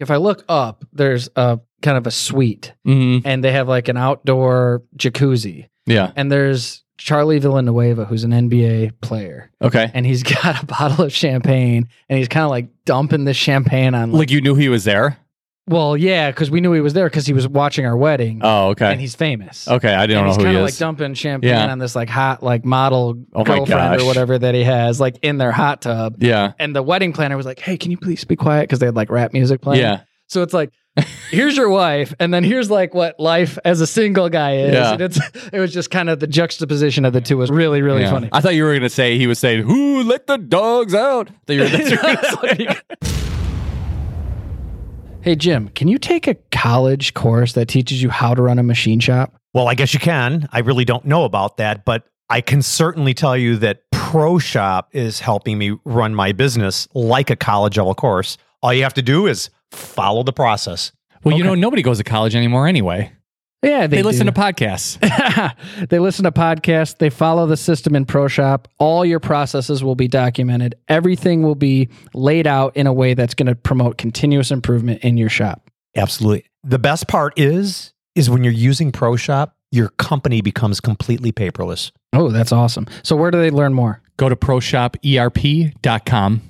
[0.00, 3.22] if I look up, there's a kind of a suite, Mhm.
[3.24, 6.10] and they have like an outdoor jacuzzi, Yeah.
[6.16, 9.90] and there's Charlie Villanueva, who's an NBA player, Okay.
[9.94, 13.94] and he's got a bottle of champagne, and he's kind of like dumping the champagne
[13.94, 14.12] on.
[14.12, 15.16] Like, Like you knew he was there?
[15.70, 18.68] Well, yeah, because we knew he was there because he was watching our wedding, Oh,
[18.70, 18.90] okay.
[18.92, 19.66] and he's famous.
[19.68, 20.54] okay, I didn't he's know who he is.
[20.54, 20.74] kind of is.
[20.74, 21.70] like dumping champagne Yeah.
[21.72, 24.02] on this like hot like model Oh my girlfriend gosh.
[24.02, 26.16] or whatever that he has, like in their hot tub.
[26.22, 26.52] yeah.
[26.58, 28.96] And the wedding planner was like, "Hey, can you please be quiet?" Because they had
[28.96, 29.80] like rap music playing.
[29.82, 30.00] Yeah.
[30.26, 30.70] So it's like,
[31.30, 34.74] here's your wife, and then here's like what life as a single guy is.
[34.74, 34.92] Yeah.
[34.92, 35.18] And it's
[35.52, 38.10] it was just kind of the juxtaposition of the two was really really Yeah.
[38.10, 38.28] funny.
[38.32, 41.30] I thought you were going to say he was saying, "Who let the dogs out?"
[41.30, 43.26] I thought you were- that's what you were gonna say.
[45.22, 48.62] hey Jim, can you take a college course that teaches you how to run a
[48.62, 49.34] machine shop?
[49.52, 50.48] Well, I guess you can.
[50.52, 55.20] I really don't know about that, but I can certainly tell you that ProShop is
[55.20, 58.38] helping me run my business like a college level course.
[58.62, 60.92] All you have to do is follow the process.
[61.24, 63.12] Well, you know, nobody goes to college anymore anyway.
[63.62, 64.98] Yeah, They, they, listen to podcasts.
[65.88, 66.96] they listen to podcasts.
[66.96, 68.64] They follow the system in ProShop.
[68.78, 70.76] All your processes will be documented.
[70.88, 75.18] Everything will be laid out in a way that's going to promote continuous improvement in
[75.18, 75.70] your shop.
[75.94, 76.46] Absolutely.
[76.64, 81.92] The best part is is when you're using ProShop, your company becomes completely paperless.
[82.12, 82.86] Oh, that's awesome.
[83.02, 84.02] So where do they learn more?
[84.16, 86.42] Go to proshoperp.com.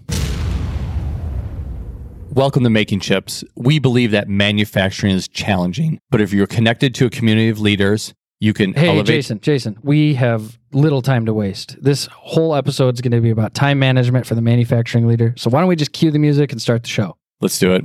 [2.32, 3.42] Welcome to Making Chips.
[3.56, 8.14] We believe that manufacturing is challenging, but if you're connected to a community of leaders,
[8.38, 9.06] you can Hey, elevate.
[9.06, 11.76] Jason, Jason, we have little time to waste.
[11.82, 15.34] This whole episode is going to be about time management for the manufacturing leader.
[15.36, 17.16] So why don't we just cue the music and start the show?
[17.40, 17.84] Let's do it.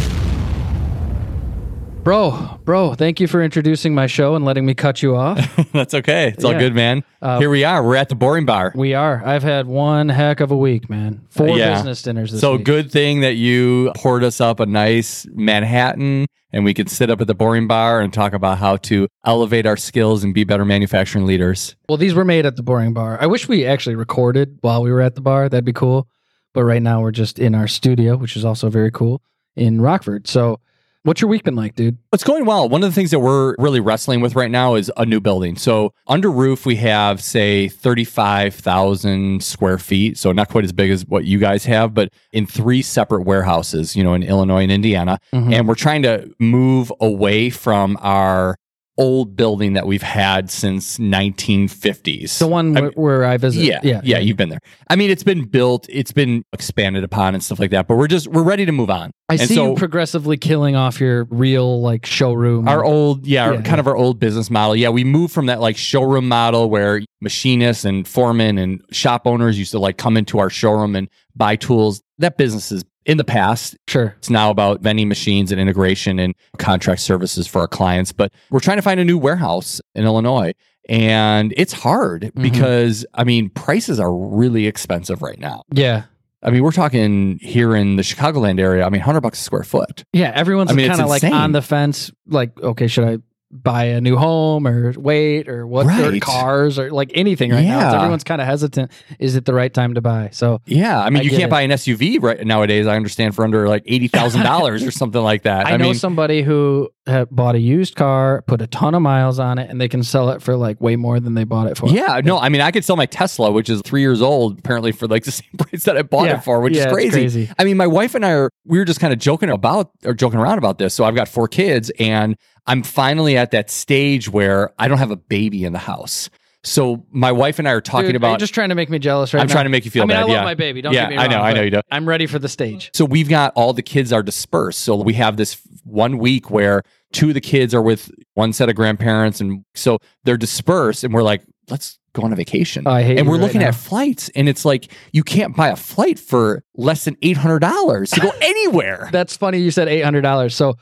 [2.03, 5.37] Bro, bro, thank you for introducing my show and letting me cut you off.
[5.71, 6.29] That's okay.
[6.29, 6.59] It's all Yeah.
[6.59, 7.03] good, man.
[7.21, 7.83] Uh, Here we are.
[7.83, 8.73] We're at the Boring Bar.
[8.75, 9.21] we are.
[9.23, 11.21] I've had one heck of a week, man.
[11.29, 11.75] Four Yeah.
[11.75, 12.41] business dinners this week.
[12.41, 12.65] So week.
[12.65, 17.21] good thing that you poured us up a nice Manhattan and we could sit up
[17.21, 20.65] at the Boring Bar and talk about how to elevate our skills and be better
[20.65, 21.75] manufacturing leaders.
[21.87, 23.19] Well, these were made at the Boring Bar.
[23.21, 25.47] I wish we actually recorded while we were at the bar.
[25.49, 26.07] That'd be cool.
[26.53, 29.21] But right now we're just in our studio, which is also very cool
[29.55, 30.27] in Rockford.
[30.27, 30.59] So,
[31.03, 31.97] what's your week been like, dude?
[32.13, 32.69] It's going well.
[32.69, 35.55] One of the things that we're really wrestling with right now is a new building.
[35.55, 40.17] So under roof, we have say 35,000 square feet.
[40.17, 43.95] So not quite as big as what you guys have, but in three separate warehouses,
[43.95, 45.19] you know, in Illinois and Indiana.
[45.33, 45.53] Mhm.
[45.53, 48.57] And we're trying to move away from our
[49.01, 52.39] old building that we've had since 1950s.
[52.39, 53.63] The one I where, where I visit.
[53.63, 54.59] yeah, yeah, yeah, you've been there.
[54.89, 58.07] I mean, it's been built, it's been expanded upon and stuff like that, but we're
[58.07, 59.11] just we're ready to move on.
[59.29, 62.67] I and see so you progressively killing off your real like showroom.
[62.67, 64.75] our old, yeah, our- Yeah, kind of our old business model.
[64.75, 69.57] Yeah, we moved from that like showroom model where machinists and foremen and shop owners
[69.57, 72.01] used to like come into our showroom and buy tools.
[72.17, 73.75] That business is in the past.
[73.87, 74.15] sure.
[74.19, 78.11] It's now about vending machines and integration and contract services for our clients.
[78.11, 80.53] But we're trying to find a new warehouse in Illinois.
[80.89, 82.41] And it's hard Mhm.
[82.41, 85.63] because, I mean, prices are really expensive right now.
[85.73, 86.03] Yeah.
[86.43, 88.83] I mean, we're talking here in the Chicagoland area.
[88.85, 90.03] I mean, 100 bucks a square foot.
[90.11, 90.31] Yeah.
[90.33, 92.11] Everyone's I mean, kind of like on the fence.
[92.27, 93.17] Like, okay, should I
[93.51, 95.85] buy a new home or wait or what?
[95.85, 96.21] Right.
[96.21, 97.79] cars or like anything right now.
[97.79, 97.95] Yeah.
[97.97, 98.91] Everyone's kind of hesitant.
[99.19, 100.29] Is it the right time to buy?
[100.31, 100.99] So, Yeah.
[100.99, 101.49] I mean, I you can't it.
[101.49, 105.65] buy an SUV right nowadays, I understand, for under like $80,000 or something like that.
[105.67, 109.39] I, know mean, somebody who had bought a used car, put a ton of miles
[109.39, 111.77] on it, and they can sell it for like way more than they bought it
[111.77, 111.89] for.
[111.89, 114.91] yeah, no, I mean, I could sell my Tesla, which is three years old, apparently
[114.91, 116.37] for like the same price that I bought Yeah.
[116.37, 117.09] it for, which Yeah, is crazy.
[117.11, 117.49] crazy.
[117.57, 120.13] I mean, my wife and I are, we were just kind of joking about or
[120.13, 120.93] joking around about this.
[120.93, 122.35] So I've got four kids and
[122.67, 126.29] I'm finally at that stage where I don't have a baby in the house.
[126.63, 128.99] So my wife and I are talking Dude, about, You're just trying to make me
[128.99, 129.53] jealous right I'm now.
[129.53, 130.19] trying to make you feel I mean, bad.
[130.19, 130.43] I love yeah.
[130.43, 130.81] my baby.
[130.81, 131.81] Don't Yeah, me I know, I know you do.
[131.91, 132.91] I'm ready for the stage.
[132.93, 134.79] So we've got all the kids are dispersed.
[134.81, 138.69] So we have this one week where two of the kids are with one set
[138.69, 141.03] of grandparents, and so they're dispersed.
[141.03, 142.83] And we're like, let's go on a vacation.
[142.85, 143.69] Oh, I hate and we're right looking now.
[143.69, 147.59] at flights, and it's like you can't buy a flight for less than eight hundred
[147.59, 149.09] dollars to go anywhere.
[149.11, 149.57] That's funny.
[149.57, 150.55] You said eight hundred dollars.
[150.55, 150.75] So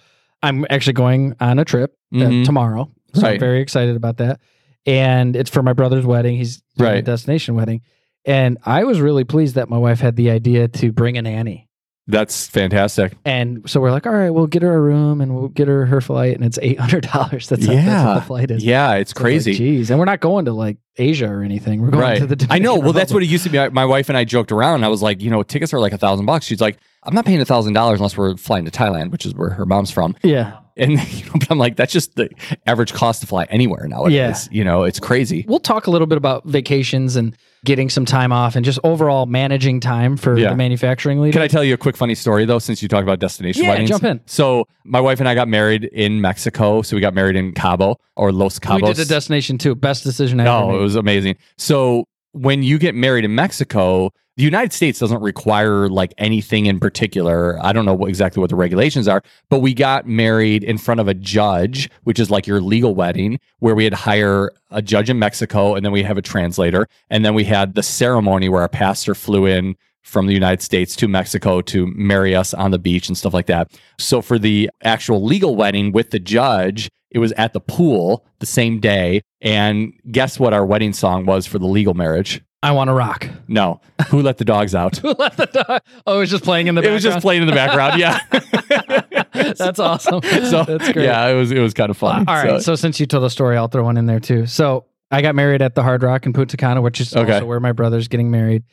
[0.43, 2.45] I'm actually going on a trip uh, Mhm.
[2.45, 2.91] tomorrow.
[3.13, 4.39] So I'm very excited about that.
[4.85, 6.37] And it's for my brother's wedding.
[6.37, 7.81] He's doing a destination wedding.
[8.25, 11.67] And I was really pleased that my wife had the idea to bring a nanny.
[12.07, 13.13] That's fantastic.
[13.23, 15.85] And so we're like, all right, we'll get her a room and we'll get her
[15.85, 17.47] her flight, and it's eight hundred dollars.
[17.49, 18.07] That's, that's Yeah.
[18.07, 18.63] what the flight is.
[18.65, 19.53] Yeah, it's So, crazy.
[19.55, 21.81] Jeez, and we're not going to like Asia or anything.
[21.81, 22.17] We're going right.
[22.17, 22.47] to the.
[22.49, 22.69] I know.
[22.71, 23.59] Dominican Well, that's what it used to be.
[23.59, 24.83] My- My wife and I joked around.
[24.83, 26.47] I was like, you know, tickets are like a thousand bucks.
[26.47, 29.35] She's like, I'm not paying a thousand dollars unless we're flying to Thailand, which is
[29.35, 30.15] where her mom's from.
[30.23, 30.57] Yeah.
[30.79, 32.29] And you know, but I'm like, that's just the
[32.65, 34.13] average cost to fly anywhere nowadays.
[34.51, 34.57] Yeah.
[34.57, 35.45] You know, it's crazy.
[35.47, 37.35] We'll talk a little bit about vacations and
[37.65, 40.51] getting some time off and just overall managing time for Yeah.
[40.51, 41.33] the manufacturing leader.
[41.33, 43.71] Can I tell you a quick funny story though, since you talked about destination Yeah,
[43.71, 43.89] weddings?
[43.89, 44.21] jump in.
[44.27, 46.81] So my wife and I got married in Mexico.
[46.81, 48.81] So we got married in Cabo or Los Cabos.
[48.81, 49.75] we did a destination too.
[49.75, 51.35] Best decision I ever No, it was amazing.
[51.57, 56.79] So when you get married in Mexico, the United States doesn't require like anything in
[56.79, 57.57] particular.
[57.61, 61.01] I don't know what, exactly what the regulations are, but we got married in front
[61.01, 65.09] of a judge, which is like your legal wedding, where we had hire a judge
[65.09, 66.87] in Mexico and then we have a translator.
[67.09, 69.75] And then we had the ceremony where our pastor flew in
[70.09, 73.45] from the United States to Mexico to marry us on the beach and stuff like
[73.45, 73.71] that.
[73.97, 78.45] So for the actual legal wedding with the judge, it was at the pool the
[78.45, 79.21] same day.
[79.41, 82.41] And guess what our wedding song was for the legal marriage?
[82.61, 83.25] I want to rock.
[83.47, 83.79] No.
[84.09, 84.97] Who let the dogs out?
[85.03, 85.81] Who let the dog?
[86.05, 87.99] Oh, it was just playing in the it was just playing in the background.
[87.99, 88.19] Yeah.
[89.57, 90.21] That's awesome.
[90.21, 91.05] So That's great.
[91.05, 92.25] yeah, it was it was kind of fun.
[92.27, 92.61] All right.
[92.61, 94.45] So, since you told the story, I'll throw one in there too.
[94.45, 97.33] So I got married at the Hard Rock in Punta Cana, which is Okay.
[97.35, 98.63] also where my brother's getting married.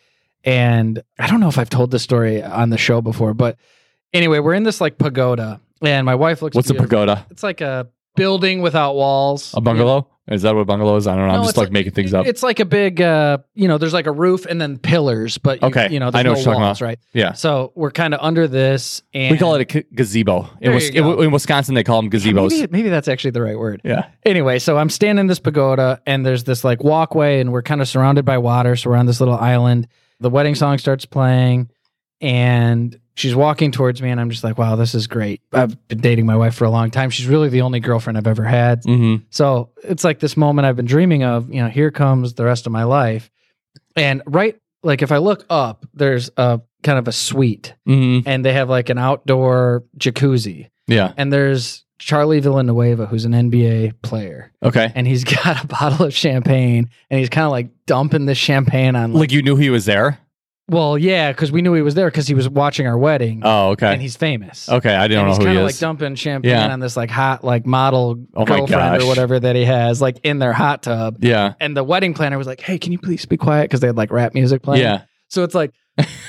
[0.47, 3.59] And I don't know if I've told this story on the show before, but
[4.15, 6.55] anyway, we're in this like pagoda, and my wife looks.
[6.55, 7.27] what's at a pagoda?
[7.31, 9.53] It's like a building without walls.
[9.55, 10.09] A bungalow?
[10.29, 11.07] Is that what bungalow is?
[11.07, 11.35] I don't know.
[11.35, 12.27] I'm just like, making things up.
[12.27, 15.63] It's like a big, uh, you know, there's like a roof and then pillars, but
[15.63, 15.89] you, Okay.
[15.93, 16.87] you know, I know no what you're talking walls, about.
[16.87, 16.99] right?
[17.13, 17.33] Yeah.
[17.35, 20.49] So we're kind of under this, and We call it a gazebo.
[20.61, 21.21] In, you go.
[21.23, 22.51] in Wisconsin, they call them gazebos.
[22.51, 23.81] Maybe, maybe that's actually the right word.
[23.85, 24.09] Yeah.
[24.25, 27.81] Anyway, so I'm standing in this pagoda and there's this like walkway and we're kind
[27.81, 28.75] of surrounded by water.
[28.75, 29.87] So we're on this little island.
[30.19, 31.71] The wedding song starts playing
[32.21, 35.41] and she's walking towards me and I'm just like, wow, this is great.
[35.53, 37.11] I've been dating my wife for a long time.
[37.11, 38.83] She's really the only girlfriend I've ever had.
[38.83, 39.25] Mm-hmm.
[39.31, 42.67] So it's like this moment I've been dreaming of, you know, here comes the rest
[42.67, 43.31] of my life.
[43.97, 48.29] And right, like if I look up, there's a kind of a suite Mm-hmm.
[48.29, 51.13] and they have like an outdoor jacuzzi Yeah.
[51.17, 54.93] and there's Charlie Villanueva, who's an NBA player, Okay.
[54.95, 58.95] and he's got a bottle of champagne, and he's kind of like dumping the champagne
[58.95, 59.15] on.
[59.15, 60.19] Like, Like you knew he was there?
[60.69, 63.71] Well, yeah, because we knew he was there because he was watching our wedding, Oh,
[63.71, 63.93] okay.
[63.93, 64.69] and he's famous.
[64.69, 64.95] okay.
[64.95, 65.75] I didn't and know he's who he kind of is.
[65.75, 66.73] like dumping champagne Yeah.
[66.73, 69.03] on this like hot like model Oh my girlfriend gosh.
[69.03, 71.19] or whatever that he has, like in their hot tub.
[71.21, 71.55] yeah.
[71.61, 73.97] And the wedding planner was like, "Hey, can you please be quiet?" Because they had
[73.97, 74.83] like rap music playing.
[74.83, 75.03] Yeah.
[75.29, 75.73] So it's like,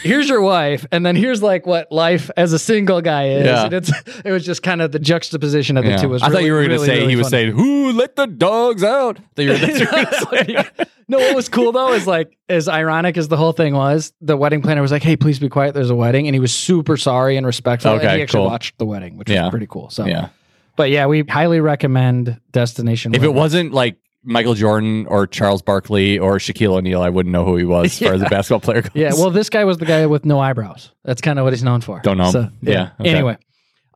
[0.03, 3.45] here's your wife, and then here's like what life as a single guy is.
[3.45, 3.65] Yeah.
[3.65, 3.91] And it's
[4.25, 5.97] it was just kind of the juxtaposition of the Yeah.
[5.97, 6.09] two.
[6.09, 7.91] Was I thought really, you were going to really, say really he was saying, "Who
[7.91, 10.85] let the dogs out?" That you were, that's you were gonna say.
[11.07, 14.37] no, what was cool though is like as ironic as the whole thing was, the
[14.37, 15.73] wedding planner was like, "Hey, please be quiet.
[15.73, 17.91] There's a wedding," and he was super sorry and respectful.
[17.91, 18.47] and Okay, he actually cool.
[18.47, 19.43] watched the wedding, which Yeah.
[19.43, 19.89] was pretty cool.
[19.89, 20.29] So, yeah.
[20.77, 23.13] but yeah, we highly recommend Destination.
[23.15, 27.45] If it wasn't like Michael Jordan or Charles Barkley or Shaquille O'Neal, I wouldn't know
[27.45, 28.91] who he was as far as a basketball player goes.
[28.93, 30.91] yeah, well, this guy was the guy with no eyebrows.
[31.05, 32.01] That's kind of what he's known for.
[32.01, 32.31] Don't know.
[32.31, 33.09] So, Yeah, okay.
[33.09, 33.37] Anyway,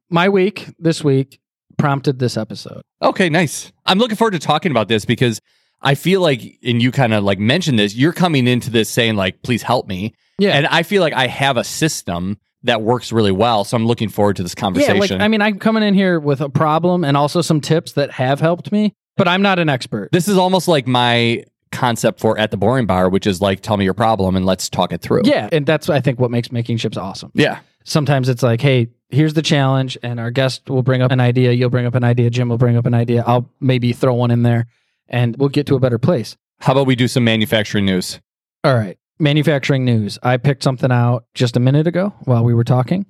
[0.09, 1.39] my week this week
[1.77, 2.81] prompted this episode.
[3.01, 3.71] Okay, nice.
[3.85, 5.41] I'm looking forward to talking about this because
[5.81, 9.15] I feel like, and you kind of like mentioned this, you're coming into this saying
[9.15, 10.13] like, please help me.
[10.37, 10.51] Yeah.
[10.51, 13.63] And I feel like I have a system that works really well.
[13.63, 14.95] So I'm looking forward to this conversation.
[14.95, 17.93] Yeah, like I mean, I'm coming in here with a problem and also some tips
[17.93, 20.11] that have helped me, but I'm not an expert.
[20.11, 23.77] this is almost like my concept for at the boring bar, which is like, tell
[23.77, 25.21] me your problem and let's talk it through.
[25.23, 27.31] Yeah, and that's I think what makes making chips awesome.
[27.33, 27.59] Yeah.
[27.83, 31.51] Sometimes it's like, hey, here's the challenge, and our guest will bring up an idea,
[31.51, 34.31] you'll bring up an idea, Jim will bring up an idea, I'll maybe throw one
[34.31, 34.67] in there,
[35.07, 36.37] and we'll get to a better place.
[36.59, 38.19] How about we do some manufacturing news?
[38.63, 40.19] All right, manufacturing news.
[40.21, 43.05] I picked something out just a minute ago while we were talking,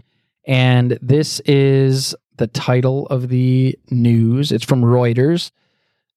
[0.47, 4.51] and this is the title of the news.
[4.51, 5.51] It's from Reuters.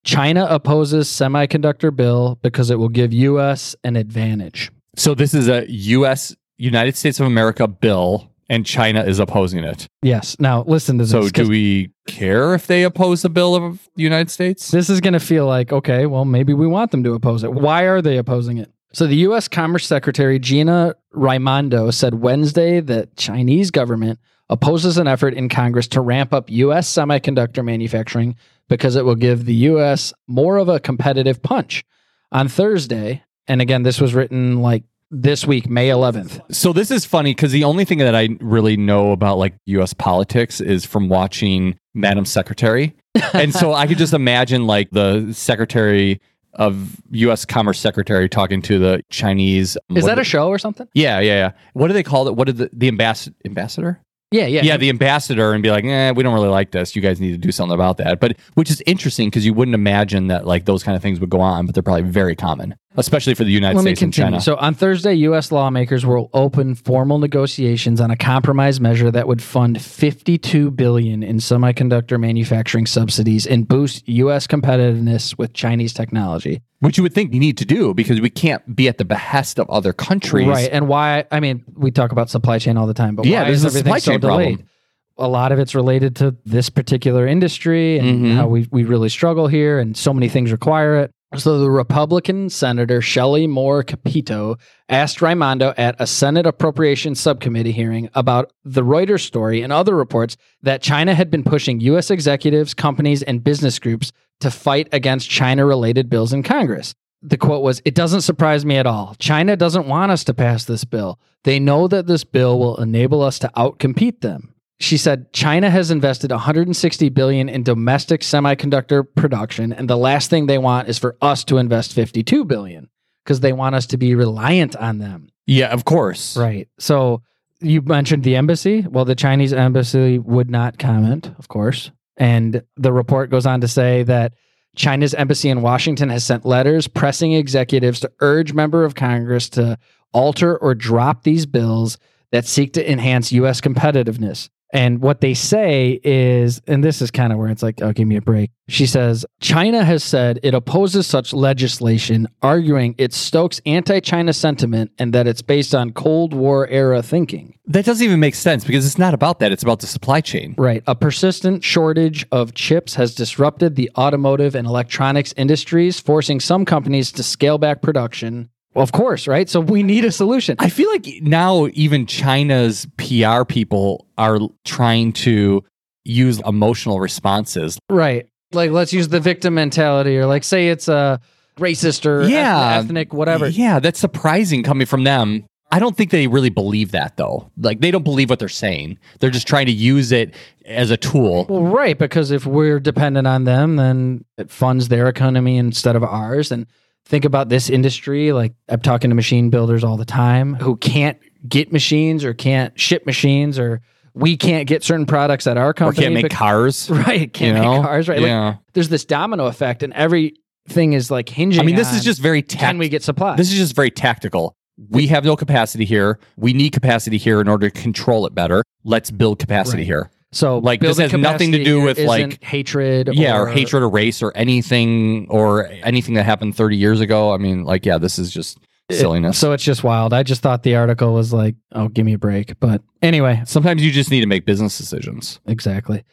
[0.05, 3.75] China opposes semiconductor bill because it will give U.S.
[3.85, 4.71] an advantage.
[4.97, 6.37] So this is a U.S.
[6.59, 9.89] United States of America bill, and China is opposing it.
[10.03, 10.39] Yes.
[10.39, 11.11] Now listen to this.
[11.11, 14.71] So do we care if they oppose the bill of the United States?
[14.71, 17.53] This is going to feel like, okay, well, maybe we want them to oppose it.
[17.53, 18.71] Why are they opposing it?
[18.93, 19.49] So, the U.S.
[19.49, 26.01] Commerce Secretary Gina Raimondo said Wednesday that Chinese government opposes an effort in Congress to
[26.01, 26.93] ramp up U.S.
[26.93, 28.37] semiconductor manufacturing
[28.69, 30.13] because it will give the U.S.
[30.27, 31.85] more of a competitive punch.
[32.33, 36.41] On Thursday, and again, this was written like this week, May 11th.
[36.53, 39.95] So this is funny because the only thing that I really know about like U.S.
[39.95, 42.97] politics is from watching Madam Secretary,
[43.33, 46.21] and so I could just imagine like the secretary
[46.55, 47.45] of U.S.
[47.45, 49.77] Commerce Secretary talking to the Chinese.
[49.95, 50.89] Is that a show or something?
[50.95, 51.53] Yeah, yeah, yeah.
[51.73, 52.37] What do they call it?
[52.37, 54.01] What did the, the ambas- ambassador?
[54.35, 54.63] Yeah, yeah.
[54.63, 56.97] Yeah, the ambassador and be like, eh, we don't really like this.
[56.97, 58.19] You guys need to do something about that.
[58.19, 61.31] But which is interesting because you wouldn't imagine that like those kind of things would
[61.31, 64.15] go on, but they're probably very common, especially for the United Let me States and.
[64.15, 64.41] China.
[64.41, 65.51] So on Thursday, U.S.
[65.53, 71.37] lawmakers will open formal negotiations on a compromise measure that would fund 52 billion in
[71.39, 74.47] semiconductor manufacturing subsidies and boost U.S.
[74.47, 76.63] competitiveness with Chinese technology.
[76.81, 79.59] which you would think you need to do because we can't be at the behest
[79.59, 80.47] of other countries.
[80.47, 81.25] Right, and why?
[81.33, 83.85] I mean, we talk about supply chain all the time, but Yeah, why is everything
[83.85, 84.49] supply so chain delayed?
[84.59, 84.69] problem.
[85.17, 88.35] A lot of it's related to this particular industry and Mhm.
[88.35, 91.13] how we, we really struggle here, and so many things require it.
[91.37, 94.57] So the Republican Senator Shelley Moore Capito
[94.89, 100.37] asked Raimondo at a Senate Appropriations Subcommittee hearing about the Reuters story and other reports
[100.63, 102.11] that China had been pushing U.S.
[102.11, 106.95] executives, companies, and business groups to fight against China-related bills in Congress.
[107.21, 109.17] The quote was, It doesn't surprise me at all.
[109.19, 111.19] China doesn't want us to pass this bill.
[111.43, 114.54] They know that this bill will enable us to outcompete them.
[114.81, 120.47] She said China has invested 160 billion in domestic semiconductor production and the last thing
[120.47, 122.89] they want is for us to invest 52 billion
[123.25, 125.29] because they want us to be reliant on them.
[125.47, 126.37] Yeah, of course.
[126.37, 126.69] Right.
[126.79, 127.23] So
[127.61, 128.87] you mentioned the embassy.
[128.89, 131.91] Well, the Chinese embassy would not comment, of course.
[132.17, 134.35] And the report goes on to say that
[134.77, 139.79] China's embassy in Washington has sent letters pressing executives to urge member of Congress to
[140.13, 141.99] alter or drop these bills
[142.33, 144.49] that seek to enhance US competitiveness.
[144.75, 148.09] And what they say is, and this is kind of where it's like, oh, give
[148.09, 148.51] me a break.
[148.69, 154.91] She says, China has said it opposes such legislation, arguing it stokes anti China sentiment
[154.99, 157.57] and that it's based on Cold War era thinking.
[157.67, 159.53] That doesn't even make sense because it's not about that.
[159.53, 160.57] It's about the supply chain.
[160.59, 160.83] Right.
[160.89, 167.13] A persistent shortage of chips has disrupted the automotive and electronics industries, forcing some companies
[167.13, 168.51] to scale back production.
[168.75, 169.49] Well, of course, right?
[169.49, 170.57] So we need a solution.
[170.59, 175.63] I feel like now even China's PR people are trying to
[176.05, 177.79] use emotional responses.
[177.89, 178.29] Right.
[178.53, 181.21] Like let's use the victim mentality or like say it's a
[181.59, 182.79] racist or Yeah.
[182.79, 183.49] ethnic whatever.
[183.49, 185.45] Yeah, that's surprising coming from them.
[185.71, 187.51] I don't think they really believe that though.
[187.57, 188.99] Like they don't believe what they're saying.
[189.21, 190.35] They're just trying to use it
[190.67, 191.47] as a tool.
[191.49, 196.05] Well, right, because if we're dependent on them, then it funds their economy instead of
[196.05, 196.53] ours.
[196.53, 196.67] And
[197.07, 198.33] think about this industry.
[198.33, 201.19] Like I'm talking to machine builders all the time who can't
[201.49, 203.83] get machines or can't ship machines or
[204.15, 206.03] we can't get certain products at our Or company.
[206.05, 206.89] can't make bec- cars.
[206.91, 207.75] Right, can't you know?
[207.79, 208.09] make cars.
[208.09, 208.55] Right, Like, Yeah.
[208.73, 211.59] there's this domino effect, and everything is like hinging.
[211.59, 213.35] I mean, this is just very can we get supply?
[213.37, 214.55] This is just very tactical.
[214.89, 216.19] We have no capacity here.
[216.37, 218.63] We need capacity here in order to control it better.
[218.85, 219.87] Let's build capacity Right.
[219.87, 220.11] here.
[220.35, 223.11] So like, this has nothing to do with, like- hatred.
[223.13, 227.33] Yeah, or hatred or race or anything or anything that happened 30 years ago.
[227.33, 228.59] I mean, like, yeah, this is just
[228.91, 229.39] silliness.
[229.39, 230.13] So it's just wild.
[230.13, 232.59] I just thought the article was like, oh, give me a break.
[232.61, 235.41] But anyway, Sometimes you just need to make business decisions.
[235.47, 236.05] Exactly.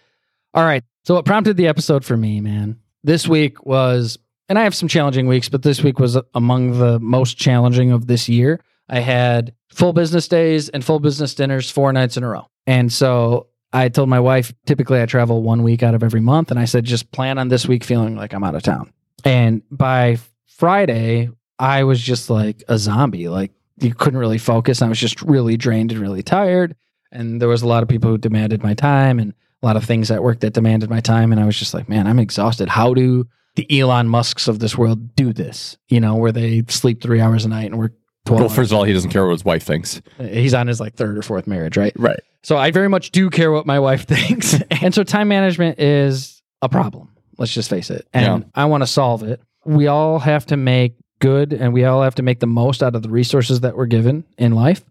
[0.53, 0.83] All right.
[1.03, 2.79] So what prompted the episode for me, man?
[3.03, 6.99] This week was, and I have some challenging weeks, but this week was among the
[6.99, 8.59] most challenging of this year.
[8.87, 12.45] I had full business days and full business dinners four nights in a row.
[12.67, 16.51] And so I told my wife, typically I travel one week out of every month.
[16.51, 18.91] And I said, just plan on this week feeling like I'm out of town.
[19.23, 23.29] And by Friday, I was just like a zombie.
[23.29, 24.81] Like you couldn't really focus.
[24.81, 26.75] I was just really drained and really tired.
[27.11, 29.85] And there was a lot of people who demanded my time and a lot of
[29.85, 31.31] things at work that demanded my time.
[31.31, 32.69] And I was just like, man, I'm exhausted.
[32.69, 35.77] How do the Elon Musks of this world do this?
[35.87, 38.77] You know, where they sleep three hours a night and work 12 Well, first of
[38.77, 40.01] all, he doesn't care what his wife thinks.
[40.19, 41.93] He's on his like third or fourth marriage, right?
[41.97, 42.19] Right.
[42.43, 44.55] So I very much do care what my wife thinks.
[44.81, 47.09] and so time management is a problem.
[47.37, 48.07] Let's just face it.
[48.13, 48.49] And Yeah.
[48.55, 49.41] I want to solve it.
[49.65, 52.95] We all have to make good and we all have to make the most out
[52.95, 54.83] of the resources that we're given in life.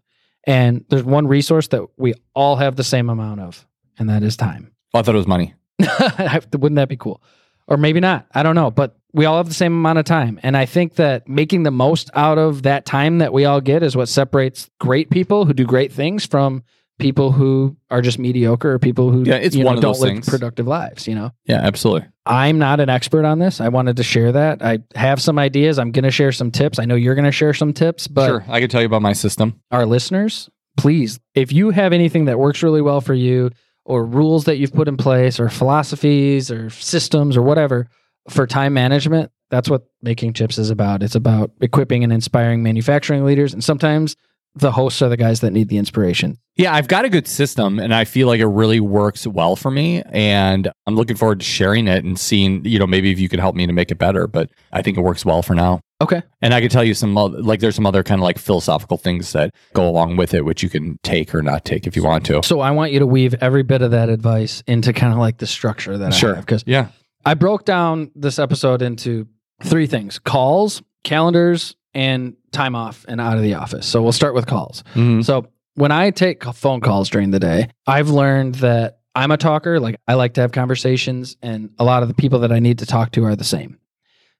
[0.47, 3.65] And there's one resource that we all have the same amount of,
[3.99, 4.71] and that is time.
[4.93, 5.53] Oh, I thought it was money.
[5.79, 7.21] Wouldn't that be cool?
[7.67, 8.25] Or maybe not.
[8.33, 8.71] I don't know.
[8.71, 10.39] But we all have the same amount of time.
[10.43, 13.83] And I think that making the most out of that time that we all get
[13.83, 16.63] is what separates great people who do great things from
[16.99, 19.93] people who are just mediocre or people who Yeah, it's you know, one of don't
[19.93, 20.29] those live things.
[20.29, 21.31] productive lives, you know?
[21.45, 22.07] Yeah, absolutely.
[22.25, 23.59] I'm not an expert on this.
[23.59, 24.61] I wanted to share that.
[24.61, 25.79] I have some ideas.
[25.79, 26.77] I'm going to share some tips.
[26.77, 29.01] I know you're going to share some tips, but sure, I can tell you about
[29.01, 29.59] my system.
[29.71, 33.49] our listeners, please, if you have anything that works really well for you,
[33.83, 37.87] or rules that you've put in place, or philosophies, or systems, or whatever
[38.29, 41.03] for time management, that's what making chips is about.
[41.03, 43.53] It's about equipping and inspiring manufacturing leaders.
[43.53, 44.15] And sometimes
[44.55, 46.37] the hosts are the guys that need the inspiration.
[46.57, 49.71] Yeah, I've got a good system and I feel like it really works well for
[49.71, 50.03] me.
[50.07, 53.39] And I'm looking forward to sharing it and seeing, you know, maybe if you can
[53.39, 54.27] help me to make it better.
[54.27, 55.79] But I think it works well for now.
[56.01, 56.21] Okay.
[56.41, 59.31] And I can tell you some, like, there's some other kind of like philosophical things
[59.33, 62.25] that go along with it, which you can take or not take if you want
[62.25, 62.41] to.
[62.43, 65.37] So I want you to weave every bit of that advice into kind of like
[65.37, 66.33] the structure that Sure.
[66.33, 66.45] I have.
[66.45, 66.87] Because Yeah.
[67.25, 69.27] I broke down this episode into
[69.63, 73.85] three things calls, calendars, and time off and out of the office.
[73.85, 74.83] So we'll start with calls.
[74.95, 75.23] Mhm.
[75.23, 79.79] So when I take phone calls during the day, I've learned that I'm a talker.
[79.79, 82.79] Like I like to have conversations, and a lot of the people that I need
[82.79, 83.77] to talk to are the same.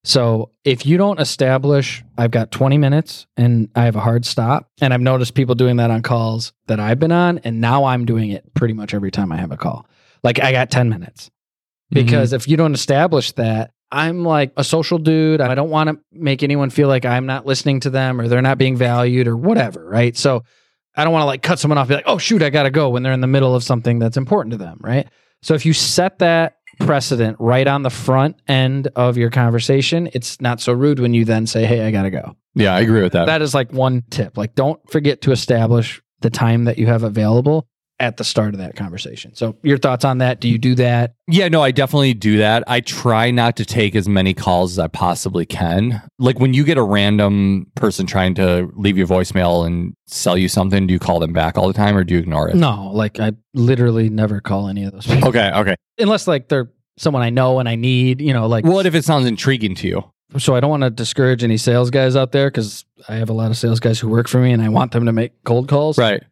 [0.03, 4.67] So if you don't establish, I've got 20 minutes and I have a hard stop,
[4.81, 8.05] and I've noticed people doing that on calls that I've been on, and now I'm
[8.05, 9.85] doing it pretty much every time I have a call.
[10.23, 11.29] Like I got 10 minutes
[11.91, 12.05] Mm-hmm.
[12.05, 15.41] because if you don't establish that, I'm like a social dude.
[15.41, 18.41] I don't want to make anyone feel like I'm not listening to them or they're
[18.41, 20.15] not being valued or whatever, right?
[20.15, 20.45] So
[20.95, 22.89] I don't want to like cut someone off, be like, oh shoot, I gotta go
[22.89, 25.07] when they're in the middle of something that's important to them, right?
[25.41, 30.39] So if you set that precedent right on the front end of your conversation, it's
[30.39, 32.35] not so rude when you then say, Hey, I gotta go.
[32.55, 33.25] Yeah, I agree with that.
[33.25, 34.37] That is like one tip.
[34.37, 37.67] Like don't forget to establish the time that you have available
[38.01, 39.33] at the start of that conversation.
[39.35, 40.41] So your thoughts on that?
[40.41, 41.13] Do you do that?
[41.27, 42.63] Yeah, no, I definitely do that.
[42.67, 46.01] I try not to take as many calls as I possibly can.
[46.17, 50.35] Like when you get a random person trying to leave you a voicemail and sell
[50.35, 52.55] you something, do you call them back all the time or do you ignore it?
[52.55, 55.29] No, like I literally never call any of those people.
[55.29, 55.75] Okay, okay.
[55.99, 59.05] Unless like they're someone I know and I need, you know, like What if it
[59.05, 60.03] sounds intriguing to you?
[60.37, 63.33] so I don't want to discourage any sales guys out there because I have a
[63.33, 65.67] lot of sales guys who work for me and I want them to make cold
[65.67, 65.97] calls.
[65.97, 66.23] Right.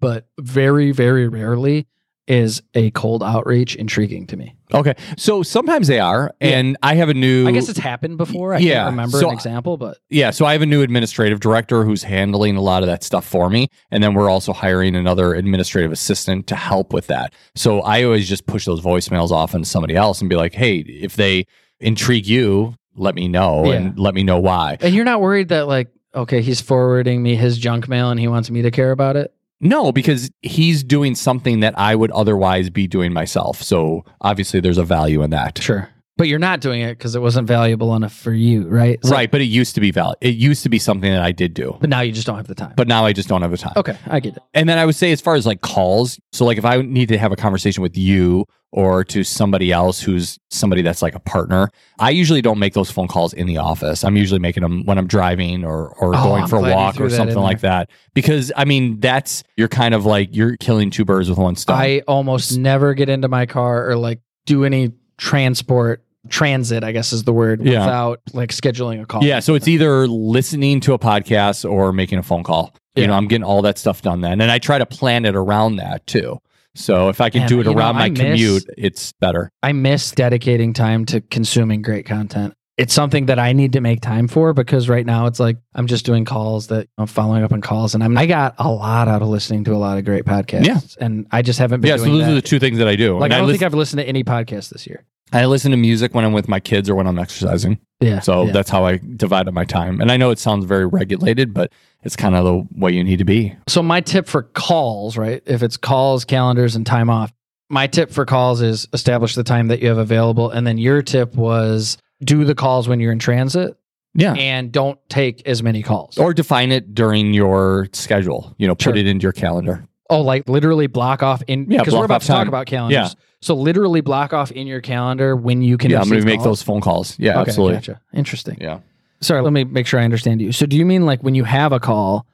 [0.00, 1.86] But very, very rarely
[2.26, 4.54] is a cold outreach intriguing to me.
[4.74, 4.92] Okay.
[5.16, 6.30] So sometimes they are.
[6.42, 6.58] Yeah.
[6.58, 8.52] And I have a new I guess it's happened before.
[8.52, 11.40] I Yeah, can't remember so- an example, but Yeah, so I have a new administrative
[11.40, 13.68] director who's handling a lot of that stuff for me.
[13.90, 17.32] And then we're also hiring another administrative assistant to help with that.
[17.54, 20.80] So I always just push those voicemails off onto somebody else and be like, hey,
[20.80, 21.46] if they
[21.80, 23.72] intrigue you, let me know Yeah.
[23.76, 24.76] and let me know why.
[24.82, 28.28] and you're not worried that like, okay, he's forwarding me his junk mail and he
[28.28, 29.32] wants me to care about it.
[29.60, 33.62] No, because he's doing something that I would otherwise be doing myself.
[33.62, 35.60] So obviously there's a value in that.
[35.60, 35.88] Sure.
[36.16, 38.98] But you're not doing it because it wasn't valuable enough for you, right?
[39.04, 39.30] So- right.
[39.30, 40.18] But it used to be valid.
[40.20, 41.76] it used to be something that I did do.
[41.80, 42.74] But now you just don't have the time.
[42.76, 43.74] But now I just don't have the time.
[43.76, 44.42] okay, I get it.
[44.52, 47.08] And then I would say, as far as like calls, so like if I need
[47.10, 51.20] to have a conversation with you or to somebody else who's somebody that's like a
[51.20, 54.04] partner, I usually don't make those phone calls in the office.
[54.04, 57.00] I'm usually making them when I'm driving or or Oh, going I'm for a walk
[57.00, 57.90] or something in like that.
[58.14, 61.76] Because I mean, that's you're kind of like you're killing two birds with one stone.
[61.76, 67.12] I almost never get into my car or like do any transport transit, I guess
[67.12, 67.80] is the word, Yeah.
[67.80, 69.24] without like scheduling a call.
[69.24, 72.74] yeah, so it's either listening to a podcast or making a phone call.
[72.96, 75.36] You know, I'm getting all that stuff done then, and I try to plan it
[75.36, 76.40] around that too.
[76.78, 79.50] So if I can Man, do it you know, around my miss- commute, it's better.
[79.62, 82.54] I miss dedicating time to consuming great content.
[82.76, 85.88] It's something that I need to make time for because right now it's like I'm
[85.88, 89.08] just doing calls that I'm following up on calls, and I'm I got a lot
[89.08, 90.64] out of listening to a lot of great podcasts.
[90.64, 90.78] Yeah.
[91.04, 92.30] and I just haven't been Yeah, so those that.
[92.30, 93.14] are the two things that I do.
[93.18, 95.04] like And I don't listen- think I've listened to any podcast this year.
[95.32, 97.78] I listen to music when I'm with my kids or when I'm exercising.
[98.00, 98.52] Yeah, So yeah.
[98.52, 100.00] that's how I divide up my time.
[100.00, 101.72] And I know it sounds very regulated, but
[102.04, 103.54] it's kind of the way you need to be.
[103.66, 105.42] So my tip for calls, right?
[105.46, 107.32] If it's calls, calendars, and time off,
[107.68, 111.02] my tip for calls is establish the time that you have available, and then your
[111.02, 113.76] tip was do the calls when you're in transit
[114.14, 114.32] Yeah.
[114.34, 116.16] and don't take as many calls.
[116.18, 118.54] Or define it during your schedule.
[118.58, 118.96] You know, put Sure.
[118.96, 119.84] it into your calendar.
[120.10, 123.14] oh, like literally block off in Yeah, because block we're about to talk about calendars.
[123.14, 123.22] Yeah.
[123.40, 125.90] So literally block off in your calendar when you can.
[125.90, 127.16] yeah, I'm going to make those phone calls.
[127.18, 127.76] Yeah, Okay, absolutely.
[127.76, 128.00] Gotcha.
[128.12, 128.58] Interesting.
[128.60, 128.80] Yeah.
[129.20, 130.52] Sorry, let me make sure I understand you.
[130.52, 132.26] So do you mean like when you have a call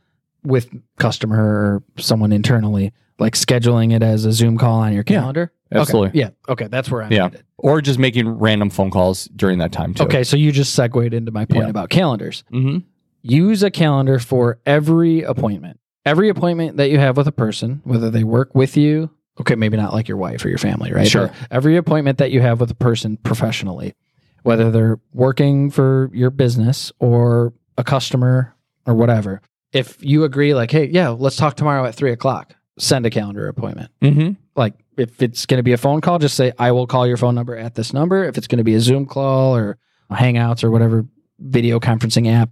[0.42, 5.20] with customer or someone internally, like scheduling it as a Zoom call on your Yeah,
[5.20, 5.52] calendar?
[5.72, 6.08] absolutely.
[6.10, 6.18] Okay.
[6.18, 6.30] Yeah.
[6.52, 6.66] Okay.
[6.68, 7.24] That's where I'm Yeah.
[7.24, 7.44] headed.
[7.58, 10.04] Or just making random phone calls during that time too.
[10.04, 10.24] Okay.
[10.24, 11.70] So you just segued into my point Yeah.
[11.70, 12.44] about calendars.
[12.52, 12.78] Mm-hmm.
[13.22, 15.80] Use a calendar for every appointment.
[16.04, 19.08] Every appointment that you have with a person, whether they work with you,
[19.40, 21.08] okay, maybe not like your wife or your family, right?
[21.08, 21.28] Sure.
[21.28, 23.94] But every appointment that you have with a person professionally,
[24.42, 28.54] whether they're working for your business or a customer
[28.86, 29.40] or whatever,
[29.72, 33.48] if you agree, like, hey, yeah, let's talk tomorrow at three o'clock, send a calendar
[33.48, 33.90] appointment.
[34.00, 34.32] Mm-hmm.
[34.54, 37.16] Like, if it's going to be a phone call, just say, I will call your
[37.16, 38.24] phone number at this number.
[38.24, 39.78] If it's going to be a Zoom call or
[40.12, 41.04] Hangouts or whatever
[41.40, 42.50] video conferencing app,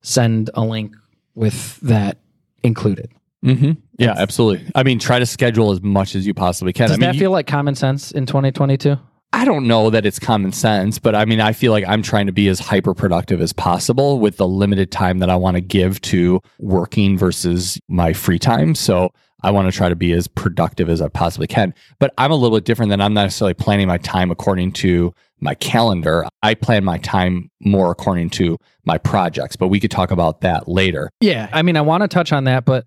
[0.00, 0.96] send a link
[1.34, 2.18] with that
[2.62, 3.10] included.
[3.44, 3.72] Mm-hmm.
[3.98, 4.70] Yeah, absolutely.
[4.74, 6.88] I mean, try to schedule as much as you possibly can.
[6.88, 8.98] Does I mean, that you- feel like common sense in 2022?
[9.34, 12.26] I don't know that it's common sense, but I mean, I feel like I'm trying
[12.26, 15.62] to be as hyper productive as possible with the limited time that I want to
[15.62, 18.74] give to working versus my free time.
[18.74, 19.10] So
[19.42, 21.72] I want to try to be as productive as I possibly can.
[21.98, 25.14] But I'm a little bit different than I'm not necessarily planning my time according to
[25.40, 26.26] my calendar.
[26.42, 30.68] I plan my time more according to my projects, but we could talk about that
[30.68, 31.08] later.
[31.22, 31.48] Yeah.
[31.54, 32.84] I mean, I want to touch on that, but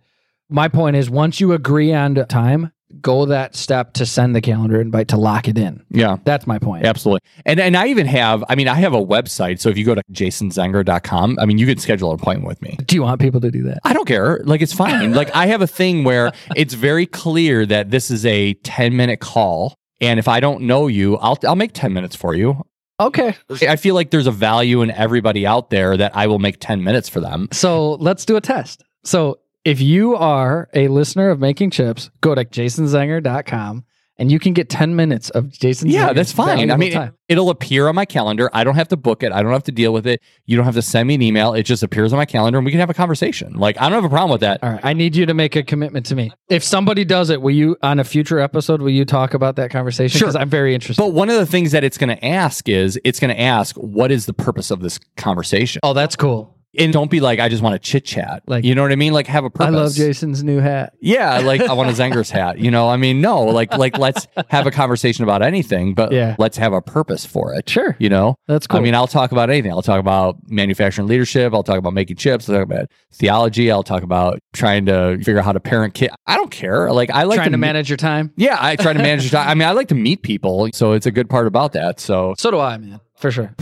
[0.50, 4.80] my point is once you agree on time, go that step to send the calendar
[4.80, 5.84] invite to lock it in.
[5.90, 6.18] Yeah.
[6.24, 6.86] That's my point.
[6.86, 7.22] Absolutely.
[7.46, 9.60] And and I even have, I mean, I have a website.
[9.60, 12.78] So if you go to jasonzenger.com, I mean, you can schedule an appointment with me.
[12.86, 13.80] Do you want people to do that?
[13.84, 14.42] I don't care.
[14.44, 15.14] Like it's fine.
[15.14, 19.20] like I have a thing where it's very clear that this is a 10 minute
[19.20, 19.76] call.
[20.02, 22.64] And if I don't know you, I'll I'll make 10 minutes for you.
[23.00, 23.36] Okay.
[23.68, 26.84] I feel like there's a value in everybody out there that I will make 10
[26.84, 27.50] minutes for them.
[27.52, 28.84] So let's do a test.
[29.04, 33.84] So if you are a listener of Making Chips, go to jasonzenger.com
[34.18, 36.72] and you can get 10 minutes of Jason Yeah, that's fine.
[36.72, 37.14] I mean, time.
[37.28, 38.50] it'll appear on my calendar.
[38.54, 39.34] I don't have to book it.
[39.34, 40.22] I don't have to deal with it.
[40.46, 41.54] You don't have to send me an email.
[41.54, 43.56] It just appears on my calendar and we can have a conversation.
[43.56, 44.64] Like, I don't have a problem with that.
[44.64, 44.80] All right.
[44.84, 46.32] I need you to make a commitment to me.
[46.48, 49.70] If somebody does it, will you, on a future episode, will you talk about that
[49.70, 50.18] conversation?
[50.18, 50.28] Sure.
[50.28, 51.02] Because I'm very interested.
[51.02, 53.76] But one of the things that it's going to ask is it's going to ask,
[53.76, 55.82] what is the purpose of this conversation?
[55.84, 56.56] oh, that's cool.
[56.78, 58.44] And don't be like, I just want to chit chat.
[58.48, 59.14] Like- you know what I mean?
[59.14, 59.68] Like, have a purpose.
[59.68, 60.94] I love Jason's new hat.
[61.02, 62.60] Yeah, like I want a Zenger's hat.
[62.60, 66.36] You know, I mean, no, like, like let's have a conversation about anything, but Yeah.
[66.40, 67.70] let's have a purpose for it.
[67.70, 67.96] Sure.
[68.00, 68.80] You know, That's cool.
[68.80, 69.72] I mean, I'll talk about anything.
[69.72, 71.54] I'll talk about manufacturing leadership.
[71.54, 72.50] I'll talk about making chips.
[72.50, 73.72] I'll talk about theology.
[73.72, 76.10] I'll talk about trying to figure out how to parent kid.
[76.28, 76.92] I don't care.
[76.92, 78.32] Like I like trying to me- manage your time.
[78.36, 79.24] Yeah, I try to manage.
[79.32, 79.50] your time.
[79.50, 82.00] I mean, I like to meet people, so it's a good part about that.
[82.00, 83.00] So So do I, man.
[83.16, 83.56] For sure.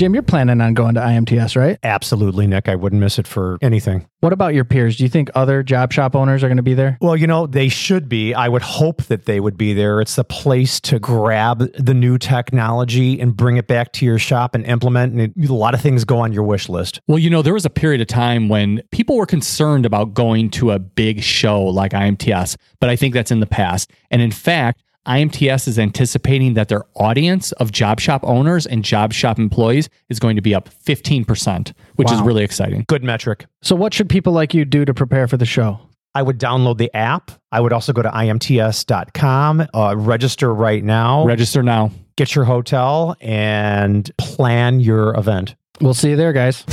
[0.00, 1.78] Jim, you're planning on going to IMTS, right?
[1.82, 2.70] Absolutely, Nick.
[2.70, 4.08] I wouldn't miss it for anything.
[4.20, 4.96] What about your peers?
[4.96, 6.96] Do you think other job shop owners are going to be there?
[7.02, 8.32] Well, you know, they should be.
[8.32, 10.00] I would hope that they would be there.
[10.00, 14.54] It's the place to grab the new technology and bring it back to your shop
[14.54, 15.12] and implement.
[15.12, 17.02] And it, a lot of things go on your wish list.
[17.06, 20.48] Well, you know, there was a period of time when people were concerned about going
[20.52, 23.92] to a big show like IMTS, but I think that's in the past.
[24.10, 29.12] And in fact, IMTS is anticipating that their audience of job shop owners and job
[29.12, 32.84] shop employees is going to be up 15%, which is really exciting.
[32.86, 33.46] Good metric.
[33.62, 35.80] So, what should people like you do to prepare for the show?
[36.14, 37.30] I would download the app.
[37.52, 41.92] I would also go to imts.com, uh, register right now, Register now.
[42.16, 45.54] get your hotel, and plan your event.
[45.80, 46.64] We'll see you there, guys.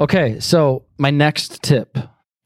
[0.00, 1.96] Okay, so my next tip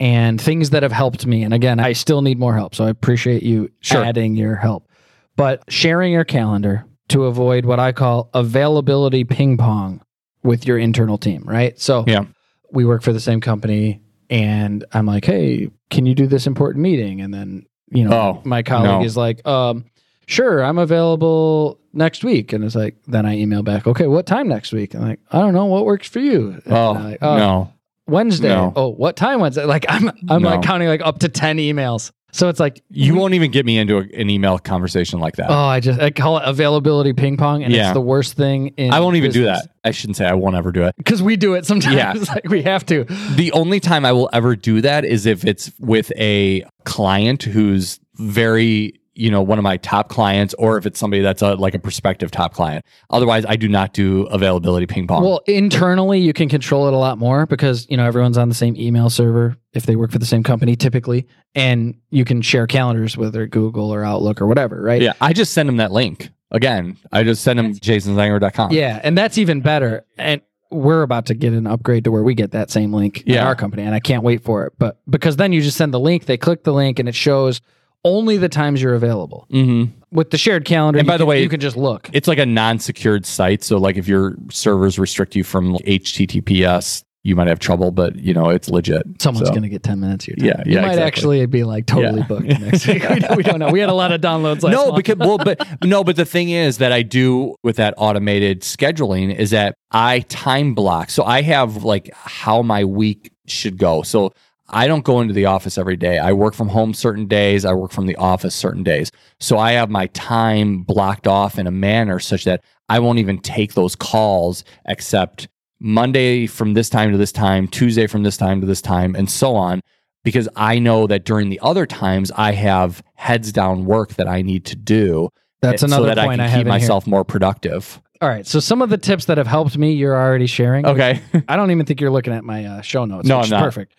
[0.00, 2.90] and things that have helped me, and again, I still need more help, so I
[2.90, 4.04] appreciate you Sure.
[4.04, 4.88] adding your help.
[5.37, 10.00] But sharing your calendar to avoid what I call availability ping pong
[10.42, 11.78] with your internal team, right?
[11.78, 12.24] So Yeah.
[12.72, 16.82] we work for the same company, and I'm like, hey, can you do this important
[16.82, 17.20] meeting?
[17.20, 19.04] And then, you know, Oh, my colleague no.
[19.04, 19.84] is like, um,
[20.26, 22.52] sure, I'm available next week.
[22.52, 24.94] And it's like, then I email back, okay, what time next week?
[24.94, 26.61] I'm like, I don't know, what works for you?
[26.66, 27.72] And Oh, like, "Oh, no.
[28.09, 28.49] Wednesday.
[28.49, 28.73] No.
[28.75, 29.64] Oh, what time Wednesday?
[29.64, 32.11] Like I'm, I'm like counting like up to 10 emails.
[32.31, 35.49] So it's like, You won't even get me into a, an email conversation like that.
[35.51, 37.62] oh, I just, I call it availability ping pong.
[37.64, 37.88] And Yeah.
[37.88, 39.68] it's the worst thing in I won't even do that.
[39.83, 40.94] I shouldn't say I won't ever do it.
[40.99, 41.97] Because we do it sometimes.
[41.97, 42.12] Yeah.
[42.35, 43.05] like we have to.
[43.37, 47.99] The only time I will ever do that is if it's with a client who's
[48.16, 51.74] very, you know, one of my top clients, or if it's somebody that's a, like
[51.74, 52.85] a prospective top client.
[53.11, 55.24] Otherwise, I do not do availability ping pong.
[55.24, 58.54] Well, internally, you can control it a lot more because you know everyone's on the
[58.54, 61.26] same email server if they work for the same company typically,
[61.57, 65.02] and you can share calendars whether Google or Outlook or whatever, right?
[65.02, 66.31] yeah, I just send them that link.
[66.52, 68.72] Again, I just send them jasonzenger.com.
[68.72, 70.07] Yeah, and that's even better.
[70.16, 73.38] And we're about to get an upgrade to where we get that same link in
[73.38, 74.74] our company, and I can't wait for it.
[74.78, 77.61] But because then you just send the link, they click the link, and it shows
[78.04, 79.46] only the times you're available.
[79.50, 82.08] hmm With the shared calendar, And by the can- way- you can just look.
[82.12, 83.62] It's like a non-secured site.
[83.62, 85.76] So, like, if your servers restrict you from
[86.22, 87.90] HTTPS, you might have trouble.
[87.90, 89.02] But you know, it's legit.
[89.20, 90.62] Someone's So- going to get 10 minutes of your time.
[90.66, 91.02] Yeah, you might exactly.
[91.06, 92.26] actually be like totally Yeah.
[92.26, 93.02] booked next week.
[93.11, 93.70] We don't, we don't know.
[93.70, 96.50] We had a lot of downloads last no, because well, but no, but the thing
[96.50, 101.11] is that I do with that automated scheduling is that I time block.
[101.11, 104.02] So I have like how my week should go.
[104.02, 104.32] So
[104.68, 106.18] I don't go into the office every day.
[106.18, 107.64] I work from home certain days.
[107.64, 109.11] I work from the office certain days.
[109.40, 113.38] So I have my time blocked off in a manner such that I won't even
[113.38, 115.48] take those calls except
[115.81, 119.31] Monday from this time to this time, Tuesday from this time to this time, and
[119.31, 119.81] so on
[120.24, 124.42] because I know that during the other times I have heads down work that I
[124.42, 125.31] need to do.
[125.62, 126.81] That's so another that point I I, can have keep in here.
[126.81, 128.00] myself more productive.
[128.20, 128.46] All right.
[128.46, 130.85] So some of the tips that have helped me, you're already sharing.
[130.85, 131.22] Okay.
[131.48, 133.26] I don't even think you're looking at my uh, show notes.
[133.28, 133.62] No, which I'm is not.
[133.62, 133.94] perfect.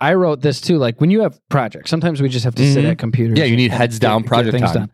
[0.00, 0.78] I wrote this too.
[0.78, 2.90] Like when you have projects, sometimes we just have to sit Mhm.
[2.92, 3.38] at computers.
[3.38, 4.90] Yeah, you need heads down get project things time.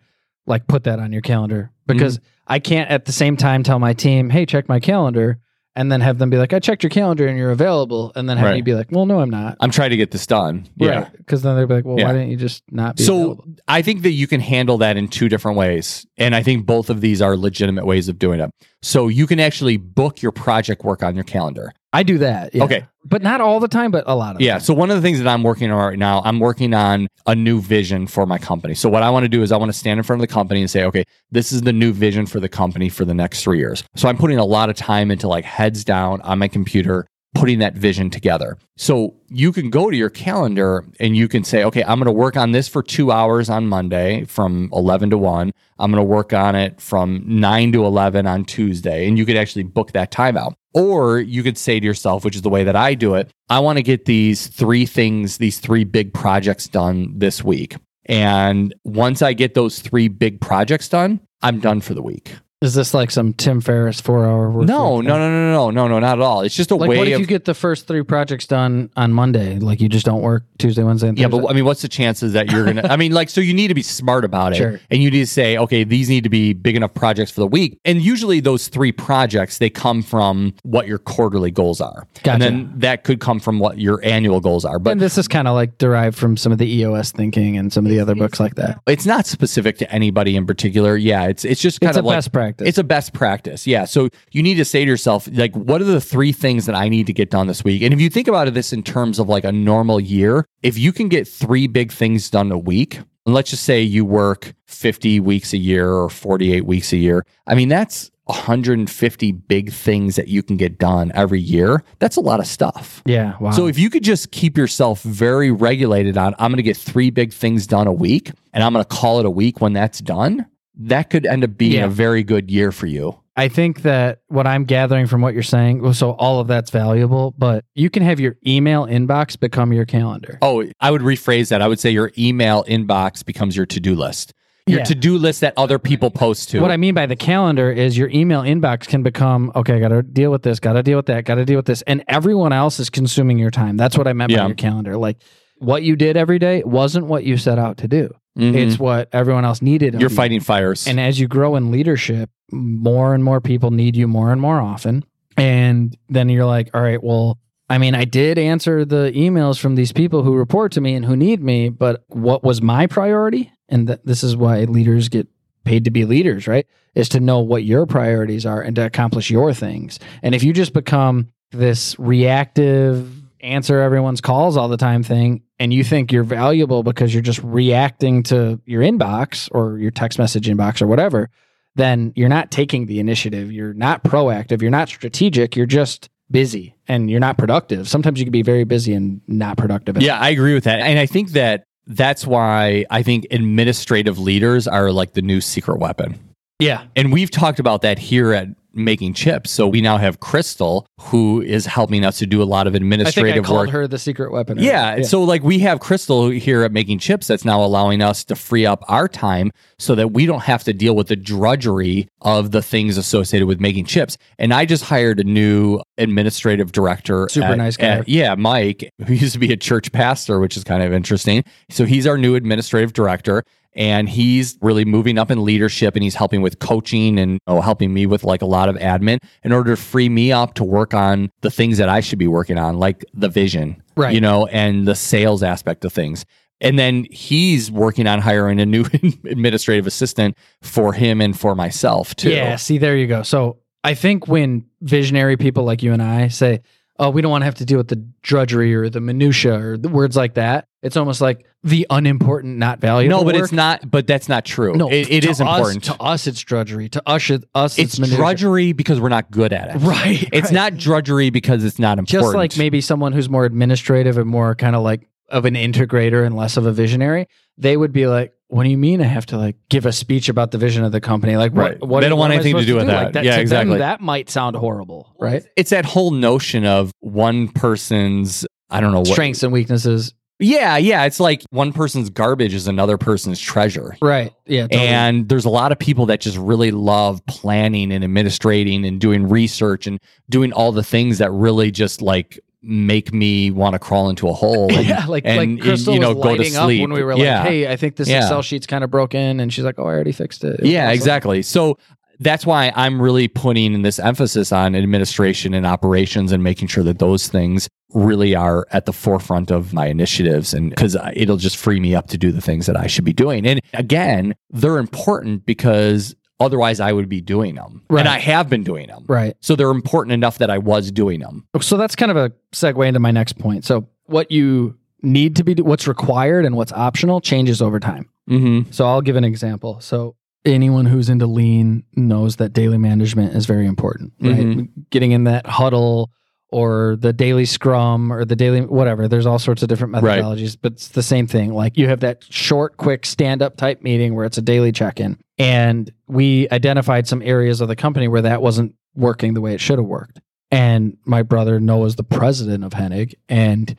[0.46, 2.26] Like put that on your calendar because Mm-hmm.
[2.48, 5.38] I can't at the same time tell my team, "Hey, check my calendar,"
[5.76, 8.36] and then have them be like, "I checked your calendar and you're available," and then
[8.36, 8.54] have Right.
[8.56, 10.66] me be like, "Well, no, I'm not." I'm trying to get this done.
[10.76, 10.88] Yeah.
[11.02, 11.06] Right.
[11.16, 12.06] Because then they'll be like, "Well, Yeah.
[12.08, 14.96] why didn't you just not be So available?" I think that you can handle that
[14.96, 16.04] in two different ways.
[16.18, 18.50] And I think both of these are legitimate ways of doing it.
[18.82, 21.72] So you can actually book your project work on your calendar.
[21.92, 22.54] I do that.
[22.54, 22.64] yeah.
[22.64, 22.86] Okay.
[23.04, 24.52] but not all the time, but a lot of Yeah.
[24.52, 24.60] time.
[24.60, 27.34] So one of the things that I'm working on right now, I'm working on a
[27.34, 28.74] new vision for my company.
[28.74, 30.32] So what I want to do is I want to stand in front of the
[30.32, 33.42] company and say, okay, this is the new vision for the company for the next
[33.42, 33.82] three years.
[33.96, 37.58] So I'm putting a lot of time into like heads down on my computer, putting
[37.60, 38.58] that vision together.
[38.76, 42.12] So you can go to your calendar and you can say, okay, I'm going to
[42.12, 45.50] work on this for two hours on Monday from 11 to 1.
[45.78, 49.08] I'm going to work on it from 9 to 11 on Tuesday.
[49.08, 50.54] And you could actually book that time out.
[50.74, 53.60] Or you could say to yourself, which is the way that I do it, I
[53.60, 57.76] want to get these three things, these three big projects done this week.
[58.06, 62.34] And once I get those three big projects done, I'm done for the week.
[62.62, 64.66] Is this like some Tim Ferriss four hour work?
[64.66, 66.42] No, no, no, no, no, no, no, not at all.
[66.42, 68.90] It's just a Like, way what if of you get the first three projects done
[68.96, 69.58] on Monday?
[69.58, 71.42] Like, you just don't work Tuesday, Wednesday, and Yeah, Thursday?
[71.42, 72.86] but I mean, what's the chances that you're gonna?
[72.88, 74.80] I mean, like, so you need to be smart about it, Sure.
[74.90, 77.46] and you need to say, okay, these need to be big enough projects for the
[77.48, 77.78] week.
[77.84, 82.30] And usually, those three projects they come from what your quarterly goals are, Gotcha.
[82.32, 84.78] and then that could come from what your annual goals are.
[84.78, 87.72] But and this is kind of like derived from some of the EOS thinking and
[87.72, 88.80] some of the other books like that.
[88.86, 90.96] it's not specific to anybody in particular.
[90.96, 92.68] Yeah, it's it's just kind It's a of like best practice.
[92.68, 93.66] It's a best practice.
[93.66, 93.84] Yeah.
[93.84, 96.88] So you need to say to yourself, like, what are the three things that I
[96.88, 97.82] need to get done this week?
[97.82, 100.78] And if you think about it, this in terms of like a normal year, if
[100.78, 104.54] you can get three big things done a week, and let's just say you work
[104.66, 110.16] 50 weeks a year or 48 weeks a year, I mean, that's 150 big things
[110.16, 111.82] that you can get done every year.
[111.98, 113.02] That's a lot of stuff.
[113.04, 113.36] yeah.
[113.38, 113.50] Wow.
[113.50, 117.10] So if you could just keep yourself very regulated on, I'm going to get three
[117.10, 120.00] big things done a week and I'm going to call it a week when that's
[120.00, 120.46] done,
[120.78, 121.84] that could end up being Yeah.
[121.86, 123.16] a very good year for you.
[123.36, 126.70] I think that what I'm gathering from what you're saying, well, so all of that's
[126.70, 130.38] valuable, but you can have your email inbox become your calendar.
[130.42, 131.62] Oh, I would rephrase that.
[131.62, 134.34] I would say your email inbox becomes your to do list.
[134.66, 134.84] Your Yeah.
[134.84, 136.60] to do list that other people post to.
[136.60, 139.74] What I mean by the calendar is your email inbox can become okay.
[139.76, 140.60] I Got to deal with this.
[140.60, 141.24] Got to deal with that.
[141.24, 143.76] Got to deal with this, and everyone else is consuming your time.
[143.76, 144.42] That's what I meant Yeah.
[144.42, 144.96] by your calendar.
[144.96, 145.16] Like
[145.58, 148.10] what you did every day wasn't what you set out to do.
[148.38, 148.54] Mhm.
[148.54, 149.94] It's what everyone else needed.
[149.94, 150.16] you're you.
[150.16, 150.86] fighting fires.
[150.86, 154.60] And as you grow in leadership, more and more people need you more and more
[154.60, 155.04] often.
[155.36, 159.74] And then you're like, all right, well, I mean, I did answer the emails from
[159.76, 163.50] these people who report to me and who need me, but what was my priority?
[163.68, 165.26] And th- this is why leaders get
[165.64, 166.66] paid to be leaders, right?
[166.94, 169.98] Is to know what your priorities are and to accomplish your things.
[170.22, 175.72] And if you just become this reactive, answer everyone's calls all the time thing, and
[175.72, 180.48] you think you're valuable because you're just reacting to your inbox or your text message
[180.48, 181.30] inbox or whatever,
[181.74, 183.50] then you're not taking the initiative.
[183.50, 184.62] You're not proactive.
[184.62, 185.56] You're not strategic.
[185.56, 187.88] You're just busy and you're not productive.
[187.88, 190.00] Sometimes you can be very busy and not productive.
[190.00, 190.80] yeah, I agree with that.
[190.80, 195.78] And I think that that's why I think administrative leaders are like the new secret
[195.78, 196.18] weapon.
[196.58, 196.84] Yeah.
[196.96, 199.50] And we've talked about that here at Making Chips.
[199.50, 202.78] So we now have Crystal, who is helping us to do a lot of I
[202.78, 203.70] think I administrative called work.
[203.70, 204.58] her the secret weapon.
[204.58, 208.36] Yeah, So like we have Crystal here at Making Chips that's now allowing us to
[208.36, 212.50] free up our time so that we don't have to deal with the drudgery of
[212.52, 214.16] the things associated with making chips.
[214.38, 217.28] And I just hired a new administrative director.
[217.30, 217.86] Super at- nice guy.
[217.98, 221.44] at- yeah, Mike, who used to be a church pastor, which is kind of interesting.
[221.70, 223.42] So he's our new administrative director.
[223.74, 227.94] And he's really moving up in leadership and he's helping with coaching and know, helping
[227.94, 230.92] me with like a lot of admin in order to free me up to work
[230.92, 234.14] on the things that I should be working on, like the vision Right.
[234.14, 236.24] you know, and the sales aspect of things.
[236.60, 238.84] And then he's working on hiring a new
[239.24, 242.30] administrative assistant for him and for myself too.
[242.30, 243.22] Yeah, see, there you go.
[243.22, 246.60] So I think when visionary people like you and I say,
[246.98, 249.76] "Oh, we don't want to have to deal with the drudgery or the minutia or
[249.76, 253.18] the words like that," it's almost like the unimportant, not valuable.
[253.18, 253.44] No, but work.
[253.44, 253.88] it's not.
[253.88, 254.74] But that's not true.
[254.74, 255.84] No, it, it is us- important.
[255.84, 256.26] to us.
[256.26, 256.88] It's drudgery.
[256.90, 259.82] To us, it, us it's it's, drudgery because we're not good at it.
[259.92, 260.28] Right.
[260.32, 260.52] It's right.
[260.52, 262.24] not drudgery because it's not important.
[262.24, 266.24] just like maybe someone who's more administrative and more kind of like of an integrator
[266.24, 267.28] and less of a visionary.
[267.58, 270.28] They would be like, "What do you mean I have to like give a speech
[270.28, 271.36] about the vision of the company?
[271.36, 271.80] Like, Right.
[271.80, 271.88] what?
[271.88, 273.24] what They don't what want anything to do with Like, that.
[273.24, 273.78] Yeah, to them, exactly.
[273.78, 275.42] that might sound horrible, right?
[275.56, 278.46] It's that whole notion of one person's.
[278.68, 280.12] I don't know what Strengths and weaknesses.
[280.38, 281.04] Yeah, yeah.
[281.04, 283.96] It's like one person's garbage is another person's treasure.
[284.02, 284.32] Right.
[284.44, 284.62] Yeah.
[284.62, 284.86] totally.
[284.88, 289.28] And there's a lot of people that just really love planning and administrating and doing
[289.28, 294.08] research and doing all the things that really just like make me want to crawl
[294.08, 294.68] into a hole.
[294.76, 296.80] And, yeah, like and, like Crystal you know, was go to lighting up sleep.
[296.82, 297.40] when we were Yeah.
[297.40, 298.18] like, "Hey, I think this Yeah.
[298.22, 300.84] Excel sheet's kind of broken," and she's like, "Oh, I already fixed it." It Yeah,
[300.86, 300.94] awesome.
[300.94, 301.42] exactly.
[301.42, 301.78] So
[302.20, 307.00] that's why I'm really putting this emphasis on administration and operations and making sure that
[307.00, 311.80] those things really are at the forefront of my initiatives and because it'll just free
[311.80, 313.44] me up to do the things that I should be doing.
[313.44, 317.82] And again, they're important because otherwise I would be doing them.
[317.88, 318.00] Right.
[318.00, 319.04] And I have been doing them.
[319.08, 319.36] Right.
[319.40, 321.46] So they're important enough that I was doing them.
[321.60, 323.64] So that's kind of a segue into my next point.
[323.64, 328.08] So what you need to be, what's required and what's optional changes over time.
[328.30, 328.70] Mm-hmm.
[328.70, 329.80] So I'll give an example.
[329.80, 334.36] So anyone who's into lean knows that daily management is very important, right?
[334.36, 334.68] Mhm.
[334.90, 336.10] Getting in that huddle
[336.52, 339.08] or the daily scrum or the daily whatever.
[339.08, 340.22] There's all sorts of different Right.
[340.22, 341.52] methodologies, but it's the same thing.
[341.54, 345.00] Like you have that short, quick stand up type meeting where it's a daily check
[345.00, 345.18] in.
[345.38, 349.60] And we identified some areas of the company where that wasn't working the way it
[349.60, 350.20] should have worked.
[350.50, 353.76] And my brother Noah's the president of Hennig and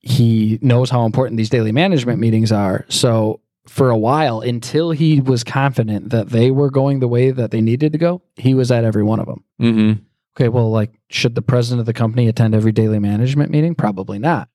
[0.00, 2.86] he knows how important these daily management meetings are.
[2.88, 7.50] So for a while, until he was confident that they were going the way that
[7.52, 9.44] they needed to go, he was at every one of them.
[9.60, 10.02] Mm-hmm.
[10.36, 13.74] Okay, well, like, should the president of the company attend every daily management meeting?
[13.74, 14.48] Probably not.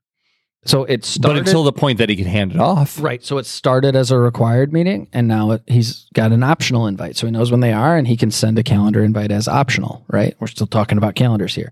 [0.66, 3.00] So it started, But until the point that he can hand it off.
[3.00, 3.24] Right.
[3.24, 7.16] So it started as a required meeting, and now it, he's got an optional invite.
[7.18, 10.06] So he knows when they are, and he can send a calendar invite as optional.
[10.08, 10.36] Right.
[10.40, 11.72] We're still talking about calendars here.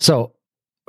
[0.00, 0.34] So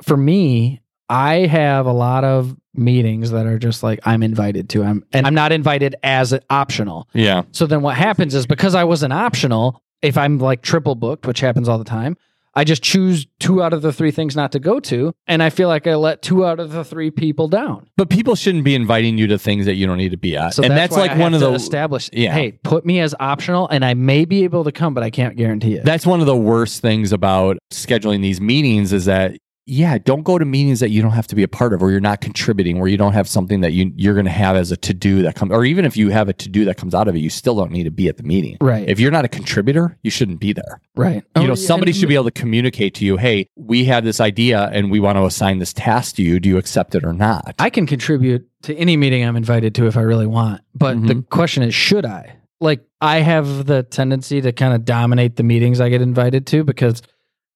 [0.02, 4.82] for me, I have a lot of meetings that are just like I'm invited to.
[4.82, 7.08] I'm and I'm not invited as optional.
[7.12, 7.42] Yeah.
[7.52, 11.38] So then what happens is because I wasn't optional, if I'm like triple booked, which
[11.38, 12.16] happens all the time,
[12.56, 15.50] I just choose two out of the three things not to go to, and I
[15.50, 17.88] feel like I let two out of the three people down.
[17.96, 20.54] But people shouldn't be inviting you to things that you don't need to be at.
[20.54, 22.10] So and that's, that's, like I one of the establish.
[22.12, 22.32] Yeah.
[22.32, 25.36] Hey, put me as optional, and I may be able to come, but I can't
[25.36, 25.84] guarantee it.
[25.84, 30.38] That's one of the worst things about scheduling these meetings is that yeah, don't go
[30.38, 32.78] to meetings that you don't have to be a part of or you're not contributing,
[32.78, 35.22] where you don't have something that you you're going to have as a to do
[35.22, 37.20] that comes, or even if you have a to do that comes out of it,
[37.20, 38.58] you still don't need to be at the meeting.
[38.60, 38.88] right.
[38.88, 40.80] If you're not a contributor, you shouldn't be there.
[40.96, 41.22] right.
[41.36, 44.20] You Oh, know, somebody should be able to communicate to you, hey, we have this
[44.20, 46.40] idea and we want to assign this task to you.
[46.40, 47.54] Do you accept it or not?
[47.58, 50.60] I can contribute to any meeting I'm invited to if I really want.
[50.74, 51.28] But the Mhm.
[51.30, 52.36] question is, should I?
[52.60, 56.64] Like, I have the tendency to kind of dominate the meetings I get invited to
[56.64, 57.02] because,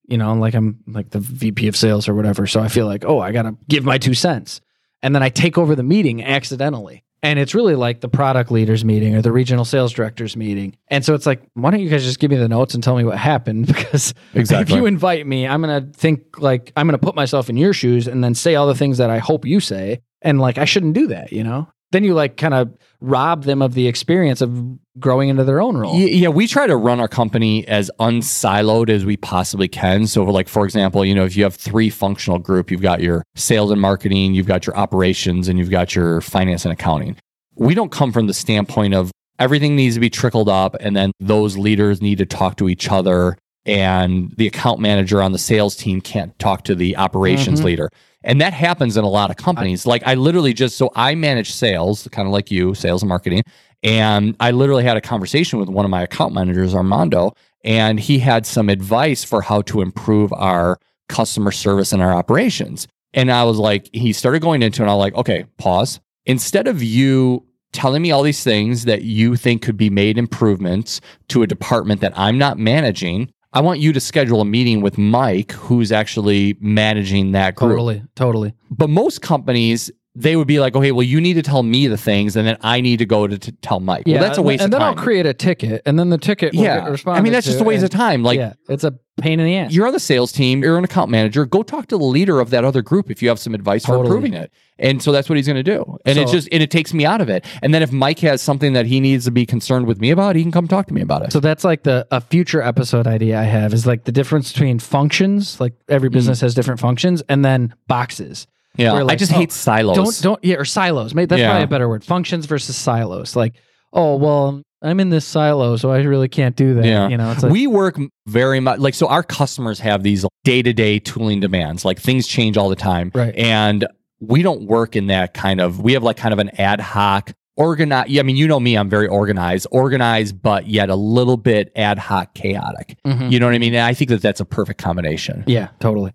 [0.08, 2.46] you know, like I'm like the VP of sales or whatever.
[2.46, 4.60] So I feel like, oh, I got to give my two cents.
[5.02, 7.04] And then I take over the meeting accidentally.
[7.22, 10.76] And it's really like the product leaders meeting or the regional sales directors meeting.
[10.88, 12.96] And so it's like, why don't you guys just give me the notes and tell
[12.96, 13.66] me what happened?
[13.76, 14.74] Because Exactly.
[14.74, 17.56] if you invite me, I'm going to think like I'm going to put myself in
[17.56, 20.00] your shoes and then say all the things that I hope you say.
[20.22, 21.68] And like, I shouldn't do that, you know?
[21.90, 22.70] Then you like kind of
[23.00, 25.96] rob them of the experience of growing into their own role.
[25.98, 30.06] Yeah, we try to run our company as unsiloed as we possibly can.
[30.06, 33.22] So, like for example, you know, if you have three functional group, you've got your
[33.36, 37.16] sales and marketing, you've got your operations, and you've got your finance and accounting.
[37.54, 41.12] We don't come from the standpoint of everything needs to be trickled up, and then
[41.20, 45.76] those leaders need to talk to each other, and the account manager on the sales
[45.76, 47.64] team can't talk to the operations Mhm.
[47.64, 47.88] leader.
[48.24, 49.86] And that happens in a lot of companies.
[49.86, 53.42] like I literally just so I manage sales, kind of like you, sales and marketing.
[53.82, 58.18] And I literally had a conversation with one of my account managers, Armando, and he
[58.18, 60.78] had some advice for how to improve our
[61.08, 62.88] customer service and our operations.
[63.14, 66.00] And I was like, he started going into it, and I was like, okay, pause.
[66.26, 71.00] Instead of you telling me all these things that you think could be made improvements
[71.28, 74.98] to a department that I'm not managing, I want you to schedule a meeting with
[74.98, 77.72] Mike, who's actually managing that group.
[77.72, 78.04] Totally.
[78.14, 78.54] Totally.
[78.70, 81.96] But most companies, they would be like, okay, well, you need to tell me the
[81.96, 84.04] things, and then I need to go to, to tell Mike.
[84.06, 84.86] well, that's a waste and of then.
[84.86, 87.64] I'll create a ticket, and then the ticket will yeah, I mean, that's just a
[87.64, 88.22] waste of time.
[88.22, 89.72] Like, yeah, it's a pain in the ass.
[89.72, 91.44] you're on the sales team, you're an account manager.
[91.44, 93.92] Go talk to the leader of that other group if you have some advice for
[93.92, 94.06] Totally.
[94.06, 94.52] improving it.
[94.78, 95.98] And so that's what he's going to do.
[96.04, 97.44] And it's So- just, and it takes me out of it.
[97.62, 100.36] And then if Mike has something that he needs to be concerned with me about,
[100.36, 101.32] he can come talk to me about it.
[101.32, 104.78] So that's like the a future episode idea I have is like the difference between
[104.78, 106.14] functions, like every mm-hmm.
[106.14, 108.46] business has different functions, and then boxes.
[108.78, 109.96] Yeah, we're I like, just oh, hate silos.
[109.96, 111.14] Don't don't yeah or silos.
[111.14, 111.48] Maybe that's Yeah.
[111.50, 112.04] probably a better word.
[112.04, 113.36] Functions versus silos.
[113.36, 113.54] Like
[113.92, 116.84] oh well, I'm in this silo, so I really can't do that.
[116.84, 117.08] Yeah.
[117.08, 121.00] you know, it's like we work very much like so our customers have these day-to-day
[121.00, 123.34] tooling demands like things change all the time Right.
[123.36, 123.86] and
[124.20, 127.32] we don't work in that kind of we have like kind of an ad hoc
[127.56, 128.20] organized Yeah.
[128.20, 131.98] i mean you know me i'm very organized organized but yet a little bit ad
[131.98, 133.30] hoc chaotic Mhm.
[133.32, 136.12] you know what i mean and i think that that's a perfect combination yeah, totally.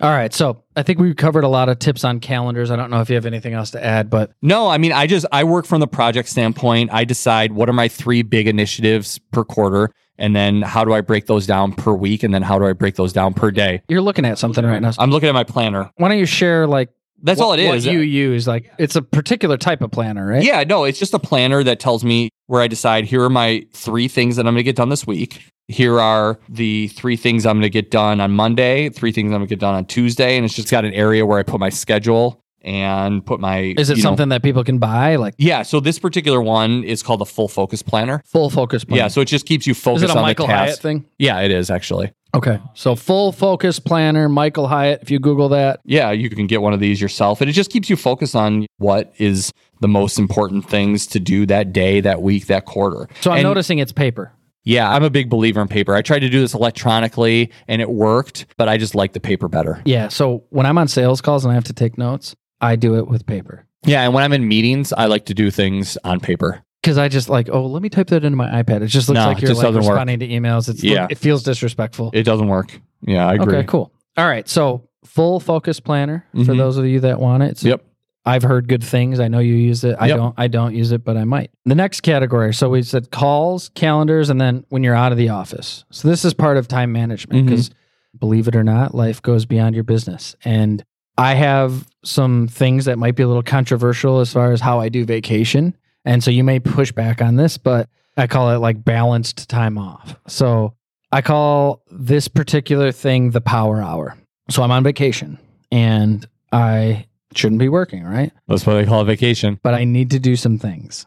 [0.00, 2.70] All right, so I think we covered a lot of tips on calendars.
[2.70, 5.06] I don't know if you have anything else to add, but No, I mean, I
[5.06, 6.90] just I work from the project standpoint.
[6.92, 11.00] I decide what are my three big initiatives per quarter, And then how do I
[11.00, 12.22] break those down per week?
[12.22, 13.82] And then how do I break those down per day?
[13.88, 14.92] You're looking at something right now.
[14.98, 15.90] I'm looking at my planner.
[15.96, 16.90] Why don't you share like
[17.22, 17.86] That's what, all it is.
[17.86, 18.46] what you use?
[18.46, 20.42] Like it's a particular type of planner, right?
[20.42, 23.66] Yeah, no, it's just a planner that tells me where I decide here are my
[23.72, 25.42] three things that I'm going to get done this week.
[25.66, 29.38] Here are the three things I'm going to get done on Monday, three things I'm
[29.38, 30.36] going to get done on Tuesday.
[30.36, 33.74] And it's just got an area where I put my schedule and put my.
[33.76, 35.16] Is it you know- something that people can buy?
[35.16, 38.22] Like yeah, so this particular one is called the Full Focus Planner.
[38.26, 38.98] full focus plan?
[38.98, 40.66] Yeah, so it just keeps you focused Is it a on Michael the task.
[40.68, 41.04] Hyatt thing?
[41.18, 42.12] Yeah, it is actually.
[42.34, 42.60] Okay.
[42.74, 45.00] So full focus planner, Michael Hyatt.
[45.00, 47.40] If you Google that, Yeah, you can get one of these yourself.
[47.40, 49.50] And it just keeps you focused on what is
[49.80, 53.08] the most important things to do that day, that week, that quarter.
[53.22, 54.32] so I'm And- noticing it's paper.
[54.64, 55.94] Yeah, I'm a big believer in paper.
[55.94, 59.48] I tried to do this electronically and it worked, but I just like the paper
[59.48, 59.80] better.
[59.86, 60.08] Yeah.
[60.08, 63.06] So when I'm on sales calls and I have to take notes, I do it
[63.08, 66.62] with paper Yeah, and when I'm in meetings, I like to do things on paper.
[66.82, 68.82] because I just like, oh, let me type that into my iPad.
[68.82, 69.90] It just looks No, like it you're just like doesn't work.
[69.96, 70.68] responding to emails.
[70.68, 71.06] It's Yeah.
[71.10, 72.10] it feels disrespectful.
[72.14, 72.80] It doesn't work.
[73.02, 73.56] Yeah, I agree.
[73.58, 73.92] Okay, cool.
[74.16, 74.48] All right.
[74.48, 76.56] So full focus planner for Mhm.
[76.58, 77.46] those of you that want it.
[77.50, 77.84] It's- Yep.
[78.26, 79.20] I've heard good things.
[79.20, 79.96] I know you use it.
[79.98, 80.16] I Yep.
[80.16, 80.34] don't.
[80.36, 81.50] I don't use it, but I might.
[81.64, 82.52] The next category.
[82.52, 85.84] So we said calls, calendars, and then when you're out of the office.
[85.90, 87.70] So this is part of time management because,
[88.18, 90.36] believe it or not, life goes beyond your business.
[90.44, 90.84] And
[91.18, 94.88] I have some things that might be a little controversial as far as how I
[94.88, 95.76] do vacation.
[96.04, 99.78] And so you may push back on this, but I call it like balanced time
[99.78, 100.16] off.
[100.28, 100.74] So
[101.10, 104.16] I call this particular thing the power hour.
[104.48, 105.38] So I'm on vacation
[105.72, 108.32] and I shouldn't be working, right?
[108.46, 109.58] That's what they call a vacation.
[109.62, 111.04] But I need to do some things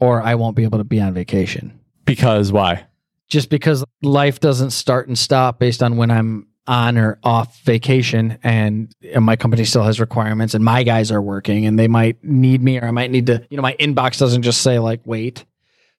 [0.00, 1.78] or I won't be able to be on vacation.
[2.04, 2.86] Because why?
[3.28, 8.38] Just because life doesn't start and stop based on when I'm on or off vacation
[8.42, 12.22] and, and my company still has requirements and my guys are working and they might
[12.22, 15.00] need me or I might need to, you know, my inbox doesn't just say like
[15.04, 15.44] wait.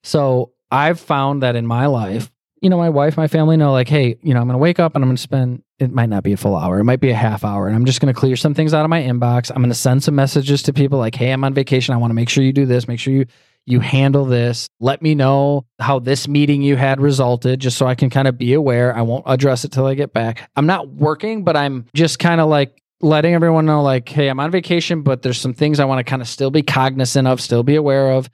[0.02, 3.88] So I've found that in my life, you know, my wife, my family know like,
[3.88, 6.08] hey, you know, I'm going to wake up and I'm going to spend, it might
[6.08, 7.66] not be a full hour, it might be a half hour.
[7.66, 9.50] And I'm just going to clear some things out of my inbox.
[9.50, 11.94] I'm going to send some messages to people like, hey, I'm on vacation.
[11.94, 12.88] I want to make sure you do this.
[12.88, 13.26] Make sure you,
[13.66, 14.68] you handle this.
[14.80, 18.36] Let me know how this meeting you had resulted, just so I can kind of
[18.36, 18.94] be aware.
[18.94, 20.50] I won't address it till I get back.
[20.56, 24.40] I'm not working, but I'm just kind of like letting everyone know, like, hey, I'm
[24.40, 27.40] on vacation, but there's some things I want to kind of still be cognizant of,
[27.40, 28.30] still be aware of.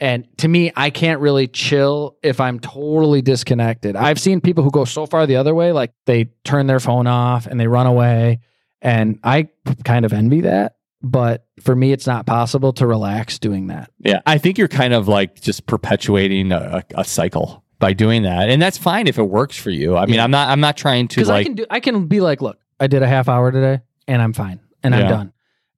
[0.00, 3.94] And to me, I can't really chill if I'm totally disconnected.
[3.94, 7.06] I've seen people who go so far the other way, like they turn their phone
[7.06, 8.40] off and they run away.
[8.80, 9.48] And I
[9.84, 10.74] kind of envy that.
[11.02, 13.90] But for me, it's not possible to relax doing that.
[13.98, 18.48] Yeah, I think you're kind of like just perpetuating a, a cycle by doing that,
[18.48, 19.96] and that's fine if it works for you.
[19.96, 20.24] I mean, Yeah.
[20.24, 20.48] I'm not.
[20.48, 23.02] I'm not trying to Because I can do, I can be like, look, I did
[23.02, 25.32] a half hour today, and I'm fine, and I'm done,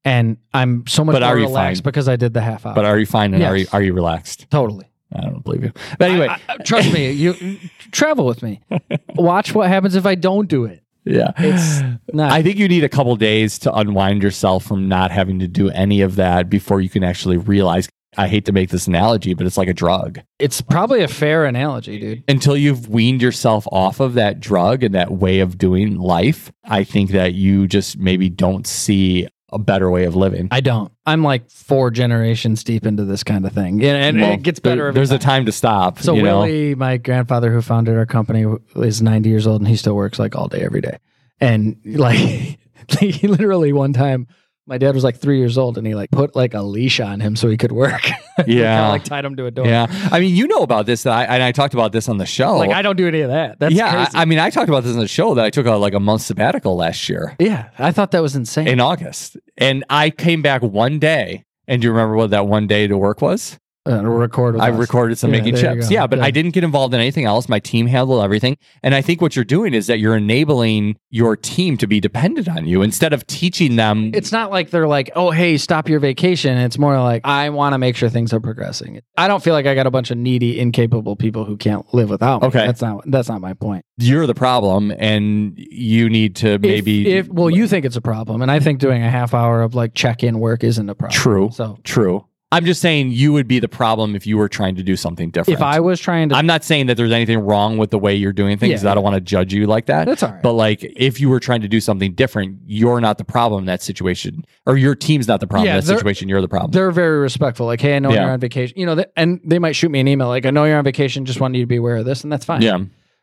[0.05, 1.85] and I'm so much But more are you relaxed fine?
[1.91, 2.75] because I did the half hour.
[2.75, 4.47] but are you fine and are you are you relaxed?
[4.51, 4.85] totally.
[5.17, 5.73] I don't believe you.
[5.99, 7.11] But anyway, I- I- trust me.
[7.13, 7.59] You
[7.93, 8.61] travel with me.
[9.15, 10.83] Watch what happens if I don't do it.
[11.05, 11.81] Yeah, It's
[12.13, 12.33] not.
[12.33, 15.71] I think you need a couple days to unwind yourself from not having to do
[15.71, 17.89] any of that before you can actually realize.
[18.17, 20.21] I hate to make this analogy, but it's like a drug.
[20.39, 22.25] it's probably a fair analogy, dude.
[22.29, 26.85] Until you've weaned yourself off of that drug and that way of doing life, I
[26.85, 30.49] think that you just maybe don't see a better way of living.
[30.51, 30.93] I don't.
[31.07, 34.59] I'm like four generations deep into this kind of thing, and, and Well, it gets
[34.61, 34.89] there- better.
[34.89, 35.29] every there's a time.
[35.41, 36.01] time to stop.
[36.01, 36.41] So you know?
[36.41, 38.45] Willie, my grandfather who founded our company,
[38.77, 40.99] is 90 years old and he still works like all day every day.
[41.41, 42.19] And like
[42.99, 44.27] he literally one time,
[44.67, 47.21] my dad was like three years old and he like put like a leash on
[47.21, 48.09] him so he could work.
[48.49, 48.89] Yeah.
[48.89, 49.65] Like tied him to a door.
[49.65, 52.27] Yeah, I mean, you know about this, I, and I talked about this on the
[52.27, 52.57] show.
[52.57, 53.61] Like I don't do any of that.
[53.61, 54.11] That's yeah, crazy.
[54.17, 55.95] I, I mean, I talked about this on the show that I took a, like
[55.95, 58.67] a month sabbatical last year yeah, I thought that was insane.
[58.67, 61.45] in August, and I came back one day.
[61.67, 63.59] And do you remember what that one day to work was?
[63.87, 64.59] Uh, record.
[64.59, 64.79] I us.
[64.79, 65.91] recorded some Yeah, making chips.
[65.91, 66.25] Yeah, but Yeah.
[66.25, 67.49] I didn't get involved in anything else.
[67.49, 68.57] My team handled everything.
[68.83, 72.49] And I think what you're doing is that you're enabling your team to be dependent
[72.49, 74.11] on you instead of teaching them.
[74.15, 76.57] It's not like they're like, oh, hey, stop your vacation.
[76.57, 79.01] It's more like, I want to make sure things are progressing.
[79.19, 82.11] I don't feel like I got a bunch of needy, incapable people who can't live
[82.11, 82.49] without me.
[82.49, 82.67] Okay.
[82.67, 83.85] That's not, that's not my point.
[83.99, 87.07] you're the problem and you need to maybe.
[87.15, 89.63] If, if well, you think it's a problem, and I think doing a half hour
[89.63, 91.21] of like check-in work isn't a problem.
[91.21, 91.51] True.
[91.53, 92.27] So True.
[92.55, 95.31] I'm just saying you would be the problem if you were trying to do something
[95.31, 95.59] different.
[95.59, 98.15] if I was trying to, I'm not saying that there's anything wrong with the way
[98.15, 98.83] you're doing things.
[98.83, 98.91] Yeah.
[98.91, 100.07] I don't want to judge you like that.
[100.07, 100.43] that's all right.
[100.43, 103.67] But like, if you were trying to do something different, you're not the problem in
[103.67, 106.29] that situation, or your team's not the problem Yeah, in that situation.
[106.29, 106.71] You're the problem.
[106.71, 107.67] they're very respectful.
[107.67, 108.23] Like, hey, I know Yeah.
[108.23, 108.79] you're on vacation.
[108.79, 110.85] You know, th- and they might shoot me an email like, I know you're on
[110.85, 111.25] vacation.
[111.25, 112.63] Just want you to be aware of this, and that's fine.
[112.63, 112.79] Yeah,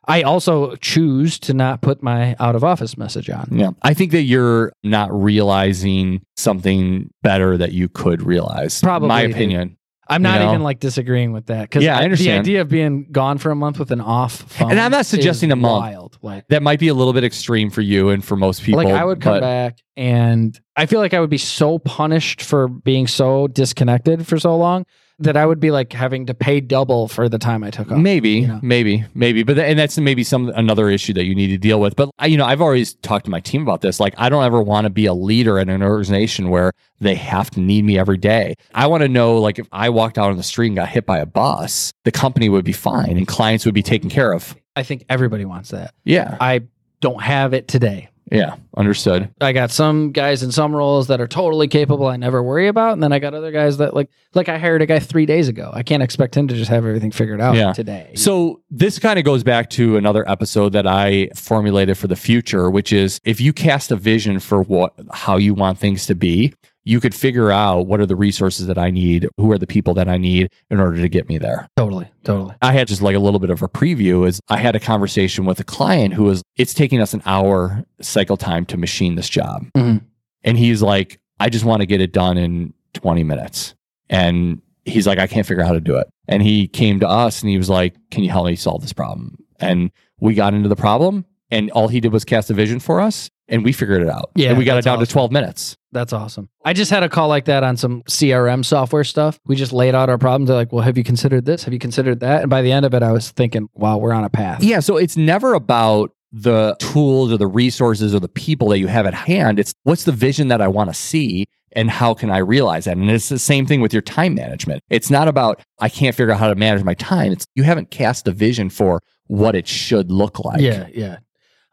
[0.08, 3.47] I also choose to not put my out of office message on.
[3.52, 3.72] yeah.
[3.84, 8.82] I think that you're not realizing something better that you could realize.
[8.82, 9.78] Probably, my opinion.
[10.08, 10.52] I'm not You know?
[10.52, 13.49] even like disagreeing with that because Yeah, I understand the idea of being gone for
[13.49, 14.72] a month with an off phone.
[14.72, 15.82] And I'm not suggesting a month.
[15.84, 18.84] Wild, like That might be a little bit extreme for you and for most people.
[18.84, 22.41] like I would come but back and I feel like I would be so punished
[22.41, 24.86] for being so disconnected for so long
[25.24, 27.98] that I would be like having to pay double for the time I took off.
[27.98, 28.60] Maybe, you know?
[28.62, 31.80] maybe, maybe, but th- and that's maybe some another issue that you need to deal
[31.80, 31.96] with.
[31.96, 34.00] But I, you know, I've always talked to my team about this.
[34.00, 37.50] Like, I don't ever want to be a leader in an organization where they have
[37.52, 38.56] to need me every day.
[38.74, 41.06] I want to know, like, if I walked out on the street and got hit
[41.06, 44.56] by a bus, the company would be fine and clients would be taken care of.
[44.76, 45.94] I think everybody wants that.
[46.04, 46.62] Yeah, I
[47.02, 48.10] don't have it today.
[48.32, 49.30] Yeah, understood.
[49.42, 52.94] I got some guys in some roles that are totally capable I never worry about.
[52.94, 55.48] And then I got other guys that like like I hired a guy three days
[55.50, 55.70] ago.
[55.74, 57.74] I can't expect him to just have everything figured out Yeah.
[57.74, 58.12] today.
[58.16, 62.70] So this kind of goes back to another episode that I formulated for the future,
[62.70, 66.54] which is if you cast a vision for what how you want things to be,
[66.84, 69.94] you could figure out what are the resources that I need, who are the people
[69.96, 71.68] that I need in order to get me there.
[71.78, 72.56] totally, totally.
[72.62, 75.46] I had just like a little bit of a preview is I had a conversation
[75.46, 79.30] with a client who was it's taking us an hour cycle time to machine this
[79.30, 79.66] job.
[79.76, 80.02] Mhm.
[80.44, 83.76] And he's like, I just want to get it done in 20 minutes.
[84.10, 86.08] And he's like, I can't figure out how to do it.
[86.28, 88.94] And he came to us and he was like, Can you help me solve this
[88.94, 89.38] problem?
[89.60, 93.00] And we got into the problem and all he did was cast a vision for
[93.02, 94.32] us and we figured it out.
[94.36, 95.76] Yeah, And we got it down to 12 minutes.
[95.92, 96.50] That's awesome.
[96.64, 99.39] I just had a call like that on some CRM software stuff.
[99.46, 100.48] We just laid out our problems.
[100.48, 101.64] They're like, well, have you considered this?
[101.66, 102.42] Have you considered that?
[102.42, 104.64] And by the end of it, I was thinking, wow, we're on a path.
[104.64, 104.80] Yeah.
[104.80, 109.06] So it's never about the tools or the resources or the people that you have
[109.06, 109.60] at hand.
[109.60, 112.96] It's what's the vision that I want to see and how can I realize that?
[112.96, 114.82] And it's the same thing with your time management.
[114.89, 117.34] It's not about, I can't figure out how to manage my time.
[117.34, 120.62] It's you haven't cast a vision for what it should look like.
[120.62, 121.18] Yeah, yeah.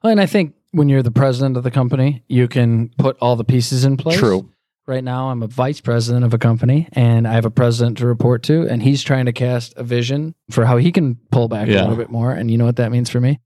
[0.03, 3.37] Well, and I think when you're the president of the company, you can put all
[3.37, 4.19] the pieces in place.
[4.19, 4.51] True.
[4.87, 8.07] Right now, I'm a vice president of a company and I have a president to
[8.07, 11.69] report to, and he's trying to cast a vision for how he can pull back
[11.69, 12.33] a little bit more.
[12.33, 13.39] And you know what that means for me?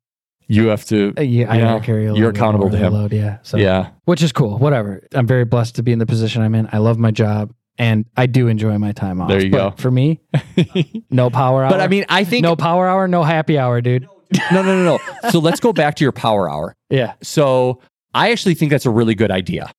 [0.47, 1.79] You have to, Uh, yeah, I Yeah.
[1.81, 2.93] carry a You're accountable to him.
[2.93, 3.39] Load, yeah.
[3.43, 3.89] So, yeah.
[4.05, 4.59] which is cool.
[4.59, 5.03] Whatever.
[5.15, 6.69] I'm very blessed to be in the position I'm in.
[6.73, 9.29] I love my job and I do enjoy my time off.
[9.29, 9.75] There you But go.
[9.79, 10.21] For me,
[11.11, 11.71] no power hour.
[11.71, 14.07] but I mean, I think, no power hour, no happy hour, dude.
[14.53, 14.85] No, no, no,
[15.25, 15.31] no.
[15.31, 16.75] so let's go back to your power hour.
[16.91, 17.15] Yeah.
[17.23, 17.81] So
[18.15, 19.71] I actually think that's a really good idea.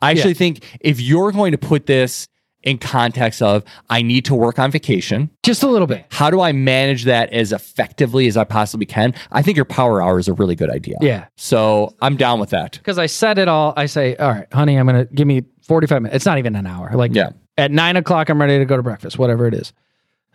[0.00, 2.26] I actually think if you're going to put this
[2.64, 6.06] in context of I need to work on vacation, Just a little bit.
[6.10, 9.14] how do I manage that as effectively as I possibly can?
[9.32, 10.96] I think your power hour is a really good idea.
[11.00, 11.26] Yeah.
[11.36, 12.72] So I'm down with that.
[12.72, 13.74] Because I said it all.
[13.76, 16.16] I say, all right, honey, I'm going to give me 45 minutes.
[16.16, 16.90] It's not even an hour.
[16.94, 17.30] Like Yeah.
[17.56, 19.72] at nine o'clock, I'm ready to go to breakfast, whatever it is.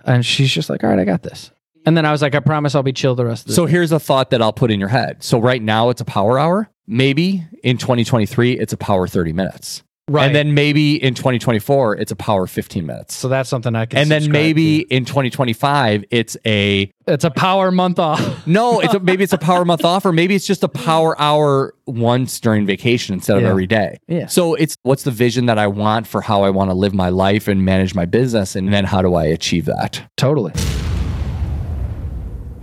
[0.05, 1.51] And she's just like, all right, I got this.
[1.87, 3.65] And then I was like, I promise I'll be chill the rest of the So
[3.65, 5.23] here's a thought that I'll put in your head.
[5.23, 6.69] So right now it's a power hour.
[6.85, 9.83] Maybe in 2023 it's a power 30 minutes.
[10.09, 10.25] Right.
[10.25, 13.13] And then maybe in 2024 it's a power 15 minutes.
[13.15, 17.31] So that's something I can and then subscribe maybe in 2025 it's a it's a
[17.31, 18.45] power month off.
[18.45, 21.17] no, it's a, maybe it's a power month off, or maybe it's just a power
[21.21, 23.49] hour once during vacation instead of Yeah.
[23.49, 23.97] every day.
[24.09, 24.27] Yeah.
[24.27, 27.07] So it's what's the vision that I want for how I want to live my
[27.09, 30.01] life and manage my business, and then how do I achieve that?
[30.17, 30.51] Totally.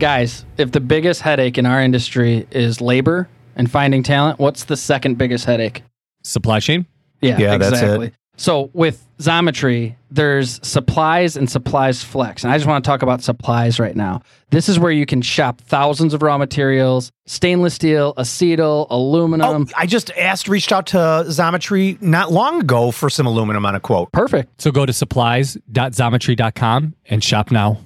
[0.05, 3.26] Guys, if the biggest headache in our industry is labor
[3.57, 5.82] and finding talent, what's the second biggest headache?
[6.22, 6.84] Supply chain.
[7.22, 7.84] Yeah, Yeah, that's it.
[7.84, 8.12] exactly.
[8.36, 12.44] So with Xometry, there's supplies and supplies flex.
[12.44, 14.20] And I just want to talk about supplies right now.
[14.50, 19.62] This is where you can shop thousands of raw materials, stainless steel, acetal, aluminum.
[19.62, 23.74] Oh, I just asked, reached out to Xometry not long ago for some aluminum on
[23.74, 24.12] a quote.
[24.12, 24.61] Perfect.
[24.61, 27.78] So go to supplies.xometry.com and shop now.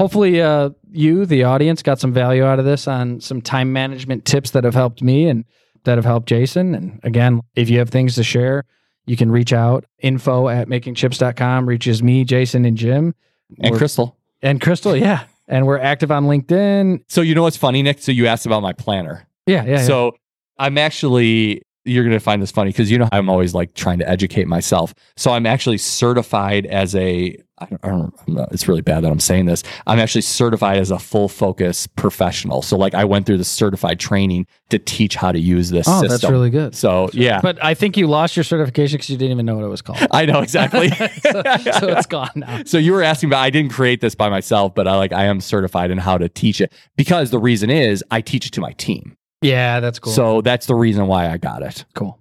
[0.00, 4.24] Hopefully, uh, you, the audience, got some value out of this on some time management
[4.24, 5.44] tips that have helped me and
[5.84, 6.74] that have helped Jason.
[6.74, 8.64] And again, if you have things to share,
[9.04, 9.84] you can reach out.
[9.98, 13.14] Info at makingchips.com reaches me, Jason, and Jim.
[13.58, 14.16] And We're- Crystal.
[14.40, 15.24] And Crystal, yeah.
[15.46, 17.04] And we're active on LinkedIn.
[17.08, 18.00] So you know what's funny, Nick?
[18.00, 19.26] So you asked about my planner.
[19.46, 19.70] Yeah, yeah.
[19.72, 19.82] yeah.
[19.84, 20.16] So
[20.58, 23.98] I'm actually you're going to find this funny because you know I'm always like trying
[24.00, 24.94] to educate myself.
[25.16, 29.04] So I'm actually certified as a I don't, I don't I'm not, it's really bad
[29.04, 29.62] that I'm saying this.
[29.86, 32.62] I'm actually certified as a full focus professional.
[32.62, 36.00] So like I went through the certified training to teach how to use this oh,
[36.00, 36.08] system.
[36.08, 36.74] that's really good.
[36.74, 39.64] So yeah, But I think you lost your certification because you didn't even know what
[39.64, 40.06] it was called.
[40.10, 40.88] I know exactly.
[41.20, 41.42] so,
[41.78, 42.62] so it's gone now.
[42.64, 45.24] So you were asking about I didn't create this by myself, but I like I
[45.24, 48.60] am certified in how to teach it because the reason is I teach it to
[48.60, 49.16] my team.
[49.42, 50.12] Yeah, that's cool.
[50.12, 51.84] So that's the reason why I got it.
[51.94, 52.18] cool.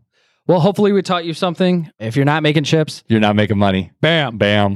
[0.47, 1.91] Well, hopefully we taught you something.
[1.99, 3.91] If you're not making chips, You're not making money.
[4.01, 4.37] bam.
[4.37, 4.75] Bam.